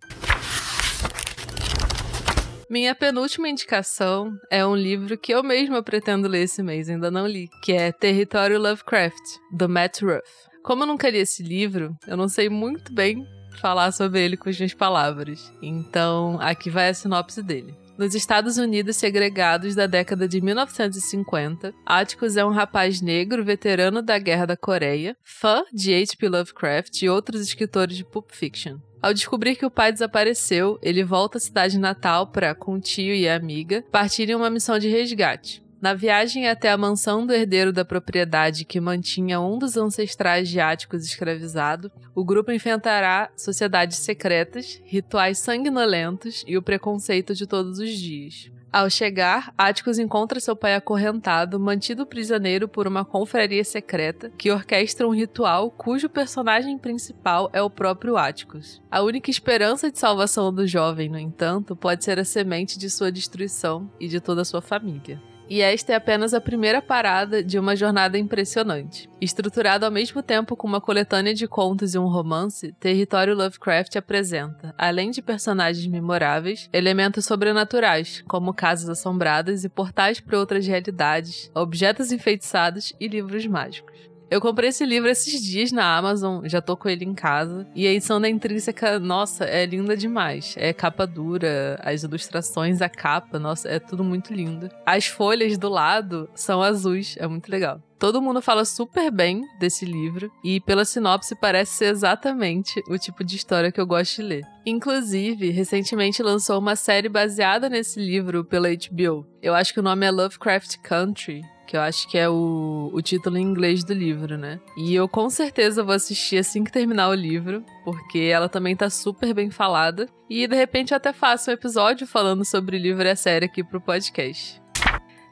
Minha 2.69 2.95
penúltima 2.95 3.49
indicação 3.49 4.33
é 4.51 4.67
um 4.67 4.75
livro 4.75 5.19
que 5.19 5.33
eu 5.33 5.43
mesma 5.43 5.83
pretendo 5.83 6.27
ler 6.27 6.43
esse 6.43 6.63
mês, 6.63 6.89
ainda 6.89 7.11
não 7.11 7.27
li, 7.27 7.49
que 7.63 7.73
é 7.73 7.93
Território 7.93 8.59
Lovecraft, 8.59 9.23
do 9.53 9.69
Matt 9.69 10.01
Ruff. 10.01 10.23
Como 10.65 10.83
eu 10.83 10.87
nunca 10.87 11.11
li 11.11 11.19
esse 11.19 11.43
livro, 11.43 11.95
eu 12.07 12.17
não 12.17 12.27
sei 12.27 12.49
muito 12.49 12.93
bem 12.93 13.25
falar 13.61 13.93
sobre 13.93 14.21
ele 14.21 14.37
com 14.37 14.49
as 14.49 14.57
minhas 14.57 14.75
palavras. 14.75 15.53
Então, 15.63 16.39
aqui 16.41 16.71
vai 16.71 16.89
a 16.89 16.95
sinopse 16.95 17.43
dele. 17.43 17.75
Nos 17.97 18.13
Estados 18.15 18.59
Unidos 18.59 18.97
segregados 18.97 19.77
da 19.77 19.87
década 19.87 20.27
de 20.27 20.41
1950, 20.41 21.73
Atticus 21.87 22.37
é 22.37 22.45
um 22.45 22.51
rapaz 22.51 23.01
negro 23.01 23.45
veterano 23.45 24.03
da 24.03 24.19
Guerra 24.19 24.47
da 24.47 24.57
Coreia, 24.57 25.17
fã 25.23 25.63
de 25.73 25.95
H.P. 25.95 26.29
Lovecraft 26.29 27.03
e 27.03 27.09
outros 27.09 27.41
escritores 27.41 27.97
de 27.97 28.05
Pulp 28.05 28.33
Fiction. 28.33 28.79
Ao 29.01 29.15
descobrir 29.15 29.55
que 29.55 29.67
o 29.67 29.71
pai 29.71 29.93
desapareceu, 29.93 30.77
ele 30.83 31.05
volta 31.05 31.39
à 31.39 31.41
cidade 31.41 31.79
natal 31.79 32.27
para, 32.27 32.53
com 32.53 32.75
o 32.75 32.81
tio 32.81 33.15
e 33.15 33.29
a 33.29 33.37
amiga, 33.37 33.85
partirem 33.93 34.35
uma 34.35 34.51
missão 34.51 34.77
de 34.77 34.89
resgate. 34.89 35.64
Na 35.85 35.93
viagem 35.93 36.49
até 36.49 36.71
a 36.71 36.79
mansão 36.79 37.27
do 37.27 37.35
herdeiro 37.35 37.71
da 37.71 37.85
propriedade 37.85 38.65
que 38.65 38.81
mantinha 38.81 39.39
um 39.39 39.59
dos 39.59 39.77
ancestrais 39.77 40.49
de 40.49 40.59
Áticos 40.59 41.05
escravizado, 41.05 41.93
o 42.15 42.25
grupo 42.25 42.51
enfrentará 42.51 43.31
sociedades 43.37 43.99
secretas, 43.99 44.81
rituais 44.87 45.41
sanguinolentos 45.41 46.43
e 46.47 46.57
o 46.57 46.63
preconceito 46.63 47.35
de 47.35 47.47
todos 47.47 47.79
os 47.79 47.91
dias. 47.91 48.51
Ao 48.73 48.89
chegar, 48.89 49.53
Áticos 49.59 49.99
encontra 49.99 50.41
seu 50.41 50.57
pai 50.57 50.75
acorrentado, 50.75 51.61
mantido 51.61 52.07
prisioneiro 52.07 52.67
por 52.67 52.87
uma 52.87 53.05
confraria 53.05 53.63
secreta 53.63 54.33
que 54.39 54.51
orquestra 54.51 55.07
um 55.07 55.15
ritual 55.15 55.71
cujo 55.71 56.09
personagem 56.09 56.79
principal 56.79 57.51
é 57.53 57.61
o 57.61 57.69
próprio 57.69 58.17
Áticos. 58.17 58.81
A 58.91 59.03
única 59.03 59.31
esperança 59.31 59.91
de 59.91 59.99
salvação 59.99 60.51
do 60.51 60.67
jovem, 60.67 61.11
no 61.11 61.19
entanto, 61.19 61.77
pode 61.77 62.05
ser 62.05 62.19
a 62.19 62.25
semente 62.25 62.79
de 62.79 62.89
sua 62.89 63.13
destruição 63.13 63.93
e 64.01 64.09
de 64.09 64.19
toda 64.19 64.41
a 64.41 64.47
sua 64.47 64.63
família. 64.63 65.21
E 65.49 65.61
esta 65.61 65.93
é 65.93 65.97
apenas 65.97 66.33
a 66.33 66.41
primeira 66.41 66.81
parada 66.81 67.43
de 67.43 67.59
uma 67.59 67.77
jornada 67.77 68.19
impressionante. 68.19 69.09
Estruturado 69.21 69.85
ao 69.85 69.91
mesmo 69.91 70.23
tempo 70.23 70.57
com 70.57 70.67
uma 70.67 70.81
coletânea 70.81 71.35
de 71.35 71.47
contos 71.47 71.95
e 71.95 71.99
um 71.99 72.07
romance, 72.07 72.73
Território 72.81 73.35
Lovecraft 73.35 73.97
apresenta, 73.97 74.75
além 74.79 75.11
de 75.11 75.21
personagens 75.21 75.87
memoráveis, 75.87 76.69
elementos 76.73 77.27
sobrenaturais, 77.27 78.25
como 78.27 78.55
casas 78.55 78.89
assombradas 78.89 79.65
e 79.65 79.69
portais 79.69 80.19
para 80.19 80.39
outras 80.39 80.67
realidades, 80.67 81.51
objetos 81.55 82.11
enfeitiçados 82.11 82.95
e 82.99 83.07
livros 83.07 83.47
mágicos. 83.47 84.14
Eu 84.31 84.41
comprei 84.41 84.71
esse 84.71 84.85
livro 84.85 85.09
esses 85.09 85.43
dias 85.43 85.71
na 85.71 85.97
Amazon, 85.97 86.47
já 86.47 86.61
tô 86.61 86.77
com 86.77 86.89
ele 86.89 87.05
em 87.05 87.15
casa. 87.15 87.67
E 87.75 87.87
a 87.87 87.93
edição 87.93 88.21
da 88.21 88.29
intrínseca, 88.29 88.99
nossa, 88.99 89.45
é 89.45 89.65
linda 89.67 89.97
demais. 89.97 90.55
É 90.59 90.73
capa 90.73 91.07
dura, 91.07 91.79
as 91.83 92.03
ilustrações, 92.03 92.81
a 92.81 92.89
capa, 92.89 93.39
nossa, 93.39 93.69
é 93.69 93.79
tudo 93.79 94.03
muito 94.03 94.33
lindo. 94.33 94.69
As 94.87 95.07
folhas 95.07 95.59
do 95.59 95.69
lado 95.69 96.29
são 96.35 96.63
azuis, 96.63 97.17
é 97.19 97.27
muito 97.27 97.51
legal. 97.51 97.81
Todo 97.99 98.21
mundo 98.21 98.43
fala 98.43 98.65
super 98.65 99.11
bem 99.11 99.43
desse 99.59 99.85
livro 99.85 100.31
e 100.45 100.61
pela 100.61 100.85
sinopse 100.85 101.35
parece 101.35 101.73
ser 101.73 101.85
exatamente 101.87 102.83
o 102.89 102.99
tipo 102.99 103.25
de 103.25 103.37
história 103.37 103.73
que 103.73 103.81
eu 103.81 103.87
gosto 103.87 104.17
de 104.17 104.23
ler. 104.23 104.47
Inclusive, 104.67 105.51
recentemente 105.51 106.23
lançou 106.23 106.59
uma 106.59 106.77
série 106.77 107.09
baseada 107.09 107.69
nesse 107.69 108.01
livro 108.01 108.45
pela 108.45 108.69
HBO. 108.69 109.27
Eu 109.41 109.55
acho 109.55 109.73
que 109.73 109.81
o 109.81 109.83
nome 109.83 110.05
é 110.05 110.11
Lovecraft 110.11 110.77
Country 110.83 111.41
que 111.65 111.77
eu 111.77 111.81
acho 111.81 112.09
que 112.09 112.19
é 112.19 112.29
o, 112.29 112.91
o 112.93 113.03
título 113.03 113.37
em 113.37 113.43
inglês 113.43 113.85
do 113.85 113.93
livro, 113.93 114.37
né? 114.37 114.61
E 114.77 114.95
eu 114.95 115.09
com 115.09 115.29
certeza 115.31 115.83
vou 115.83 115.95
assistir 115.95 116.39
assim 116.39 116.65
que 116.65 116.73
terminar 116.73 117.09
o 117.09 117.15
livro, 117.15 117.65
porque 117.85 118.19
ela 118.19 118.49
também 118.49 118.77
tá 118.77 118.91
super 118.91 119.33
bem 119.35 119.51
falada. 119.51 120.09
E 120.29 120.47
de 120.47 120.57
repente 120.57 120.93
eu 120.93 120.97
até 120.97 121.13
faço 121.13 121.51
um 121.51 121.55
episódio 121.55 122.07
falando 122.07 122.45
sobre 122.45 122.77
o 122.77 122.81
livro 122.81 123.05
e 123.05 123.11
a 123.11 123.17
série 123.17 123.47
aqui 123.47 123.63
pro 123.63 123.81
podcast. 123.81 124.63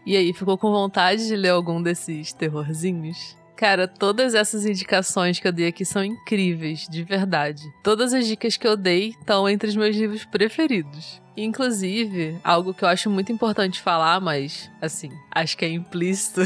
E 0.05 0.17
aí, 0.17 0.33
ficou 0.33 0.59
com 0.59 0.73
vontade 0.73 1.29
de 1.29 1.37
ler 1.37 1.51
algum 1.51 1.81
desses 1.81 2.33
terrorzinhos? 2.33 3.39
Cara, 3.63 3.87
todas 3.87 4.35
essas 4.35 4.67
indicações 4.67 5.39
que 5.39 5.47
eu 5.47 5.53
dei 5.53 5.69
aqui 5.69 5.85
são 5.85 6.03
incríveis, 6.03 6.85
de 6.91 7.05
verdade. 7.05 7.63
Todas 7.85 8.13
as 8.13 8.27
dicas 8.27 8.57
que 8.57 8.67
eu 8.67 8.77
dei 8.77 9.11
estão 9.11 9.49
entre 9.49 9.69
os 9.69 9.77
meus 9.77 9.95
livros 9.95 10.25
preferidos. 10.25 11.23
Inclusive, 11.37 12.41
algo 12.43 12.75
que 12.75 12.83
eu 12.83 12.89
acho 12.89 13.09
muito 13.09 13.31
importante 13.31 13.81
falar, 13.81 14.21
mas, 14.21 14.69
assim, 14.81 15.11
acho 15.31 15.57
que 15.57 15.65
é 15.65 15.69
implícito. 15.69 16.41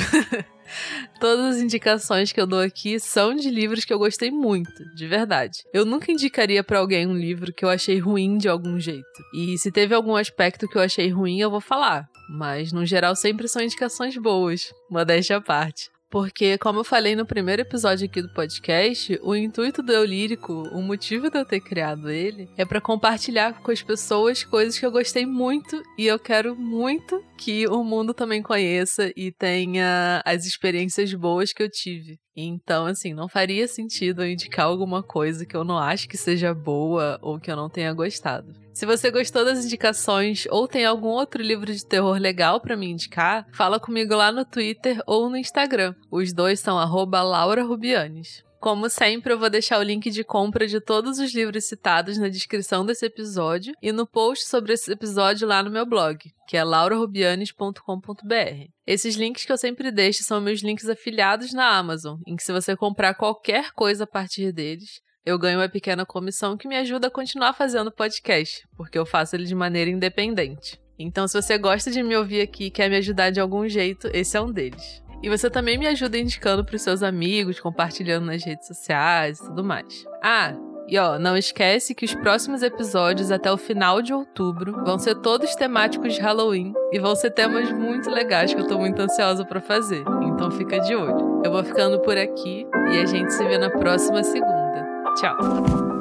Todas 1.19 1.57
as 1.57 1.63
indicações 1.63 2.33
que 2.33 2.41
eu 2.41 2.47
dou 2.47 2.61
aqui 2.61 3.01
são 3.01 3.35
de 3.35 3.49
livros 3.49 3.87
que 3.87 3.95
eu 3.95 3.99
gostei 3.99 4.31
muito, 4.31 4.85
de 4.95 5.09
verdade. 5.09 5.63
Eu 5.73 5.87
nunca 5.87 6.13
indicaria 6.13 6.63
para 6.63 6.81
alguém 6.81 7.07
um 7.07 7.17
livro 7.17 7.51
que 7.51 7.65
eu 7.65 7.71
achei 7.71 7.99
ruim 7.99 8.37
de 8.37 8.47
algum 8.47 8.79
jeito. 8.79 9.23
E 9.33 9.57
se 9.57 9.73
teve 9.73 9.95
algum 9.95 10.17
aspecto 10.17 10.69
que 10.69 10.77
eu 10.77 10.83
achei 10.83 11.09
ruim, 11.09 11.41
eu 11.41 11.51
vou 11.51 11.63
falar. 11.63 12.11
Mas 12.29 12.73
no 12.73 12.85
geral 12.85 13.17
sempre 13.17 13.49
são 13.49 13.63
indicações 13.63 14.19
boas, 14.19 14.71
modéstia 14.91 15.39
à 15.39 15.41
parte. 15.41 15.96
Porque, 16.09 16.57
como 16.59 16.81
eu 16.81 16.85
falei 16.85 17.17
no 17.17 17.27
primeiro 17.27 17.63
episódio 17.63 18.07
aqui 18.07 18.23
do 18.23 18.33
podcast, 18.33 19.19
o 19.23 19.35
intuito 19.35 19.83
do 19.83 19.93
Eu 19.93 20.05
Lírico, 20.05 20.53
o 20.73 20.81
motivo 20.81 21.29
de 21.29 21.39
eu 21.39 21.45
ter 21.45 21.61
criado 21.61 22.09
ele, 22.09 22.49
é 22.57 22.65
para 22.65 22.81
compartilhar 22.81 23.61
com 23.61 23.71
as 23.73 23.83
pessoas 23.83 24.45
coisas 24.45 24.79
que 24.79 24.87
eu 24.87 24.93
gostei 24.93 25.27
muito 25.27 25.83
e 25.99 26.07
eu 26.07 26.19
quero 26.19 26.55
muito 26.55 27.23
que 27.37 27.67
o 27.67 27.83
mundo 27.83 28.15
também 28.15 28.41
conheça 28.43 29.13
e 29.17 29.33
tenha 29.33 30.23
as 30.25 30.47
experiências 30.47 31.13
boas 31.13 31.53
que 31.53 31.63
eu 31.63 31.71
tive. 31.71 32.19
Então, 32.37 32.87
assim, 32.87 33.13
não 33.13 33.29
faria 33.29 33.67
sentido 33.67 34.23
eu 34.23 34.31
indicar 34.31 34.67
alguma 34.67 35.03
coisa 35.03 35.45
que 35.45 35.57
eu 35.57 35.65
não 35.65 35.79
acho 35.79 36.09
que 36.09 36.17
seja 36.17 36.55
boa 36.55 37.19
ou 37.21 37.41
que 37.41 37.51
eu 37.51 37.57
não 37.57 37.69
tenha 37.69 37.93
gostado. 37.93 38.66
Se 38.77 38.85
você 38.85 39.11
gostou 39.11 39.43
das 39.43 39.65
indicações 39.65 40.45
ou 40.51 40.69
tem 40.69 40.85
algum 40.85 41.09
outro 41.09 41.43
livro 41.43 41.73
de 41.73 41.83
terror 41.83 42.19
legal 42.19 42.61
para 42.61 42.77
me 42.77 42.87
indicar, 42.87 43.47
fala 43.55 43.81
comigo 43.81 44.15
lá 44.15 44.31
no 44.31 44.45
Twitter 44.45 45.03
ou 45.07 45.31
no 45.31 45.39
Instagram. 45.39 45.95
Os 46.11 46.31
dois 46.31 46.61
são 46.61 46.77
@laurarubianes. 46.77 48.45
Como 48.61 48.91
sempre, 48.91 49.33
eu 49.33 49.39
vou 49.39 49.49
deixar 49.49 49.79
o 49.79 49.83
link 49.83 50.11
de 50.11 50.23
compra 50.23 50.67
de 50.67 50.79
todos 50.79 51.19
os 51.19 51.35
livros 51.35 51.65
citados 51.65 52.19
na 52.19 52.29
descrição 52.29 52.85
desse 52.85 53.07
episódio 53.07 53.73
e 53.81 53.91
no 53.93 54.07
post 54.07 54.47
sobre 54.47 54.75
esse 54.75 54.93
episódio 54.93 55.49
lá 55.49 55.63
no 55.63 55.71
meu 55.71 55.87
blog, 55.87 56.19
que 56.47 56.59
é 56.59 56.63
laurarubianes.com.br. 56.63 58.69
Esses 58.87 59.17
links 59.17 59.47
que 59.47 59.53
eu 59.53 59.57
sempre 59.57 59.91
deixo 59.91 60.23
são 60.23 60.39
meus 60.39 60.61
links 60.61 60.87
afiliados 60.87 61.55
na 61.55 61.79
Amazon, 61.79 62.19
em 62.27 62.37
que 62.37 62.43
se 62.43 62.53
você 62.53 62.77
comprar 62.77 63.15
qualquer 63.15 63.73
coisa 63.73 64.05
a 64.05 64.07
partir 64.07 64.53
deles, 64.53 65.01
eu 65.27 65.37
ganho 65.37 65.59
uma 65.59 65.69
pequena 65.69 66.07
comissão 66.07 66.57
que 66.57 66.69
me 66.69 66.77
ajuda 66.77 67.09
a 67.09 67.11
continuar 67.11 67.53
fazendo 67.53 67.91
podcast, 67.91 68.65
porque 68.77 68.97
eu 68.97 69.05
faço 69.05 69.35
ele 69.35 69.45
de 69.45 69.57
maneira 69.57 69.91
independente. 69.91 70.81
Então, 70.97 71.27
se 71.27 71.35
você 71.35 71.59
gosta 71.59 71.91
de 71.91 72.01
me 72.01 72.17
ouvir 72.17 72.41
aqui 72.41 72.67
e 72.67 72.71
quer 72.71 72.89
me 72.89 72.97
ajudar 72.97 73.31
de 73.31 73.41
algum 73.41 73.69
jeito, 73.69 74.09
esse 74.15 74.37
é 74.37 74.41
um 74.41 74.53
deles. 74.53 75.03
E 75.21 75.29
você 75.29 75.51
também 75.51 75.77
me 75.77 75.89
ajuda 75.89 76.17
indicando 76.17 76.65
para 76.65 76.77
os 76.77 76.83
seus 76.83 77.03
amigos, 77.03 77.59
compartilhando 77.59 78.27
nas 78.27 78.45
redes 78.45 78.69
sociais 78.69 79.41
e 79.41 79.47
tudo 79.47 79.65
mais. 79.65 80.07
Ah, 80.23 80.55
e 80.89 80.97
ó, 80.97 81.19
não 81.19 81.37
esquece 81.37 81.93
que 81.93 82.05
os 82.05 82.15
próximos 82.15 82.63
episódios 82.63 83.33
até 83.33 83.51
o 83.51 83.57
final 83.57 84.01
de 84.01 84.15
outubro 84.15 84.85
vão 84.85 84.97
ser 84.97 85.17
todos 85.17 85.57
temáticos 85.57 86.15
de 86.15 86.21
Halloween 86.21 86.73
e 86.93 87.01
vão 87.01 87.17
ser 87.17 87.33
temas 87.33 87.73
muito 87.73 88.09
legais 88.09 88.55
que 88.55 88.61
eu 88.61 88.67
tô 88.69 88.79
muito 88.79 89.03
ansiosa 89.03 89.45
para 89.45 89.61
fazer. 89.61 90.05
Então 90.23 90.53
fica 90.53 90.79
de 90.79 90.95
olho. 90.95 91.43
Eu 91.45 91.51
vou 91.51 91.65
ficando 91.65 91.99
por 92.01 92.17
aqui 92.17 92.65
e 92.93 92.99
a 92.99 93.05
gente 93.05 93.33
se 93.33 93.45
vê 93.45 93.59
na 93.59 93.71
próxima 93.71 94.23
segunda. 94.23 94.56
巧 95.17 95.96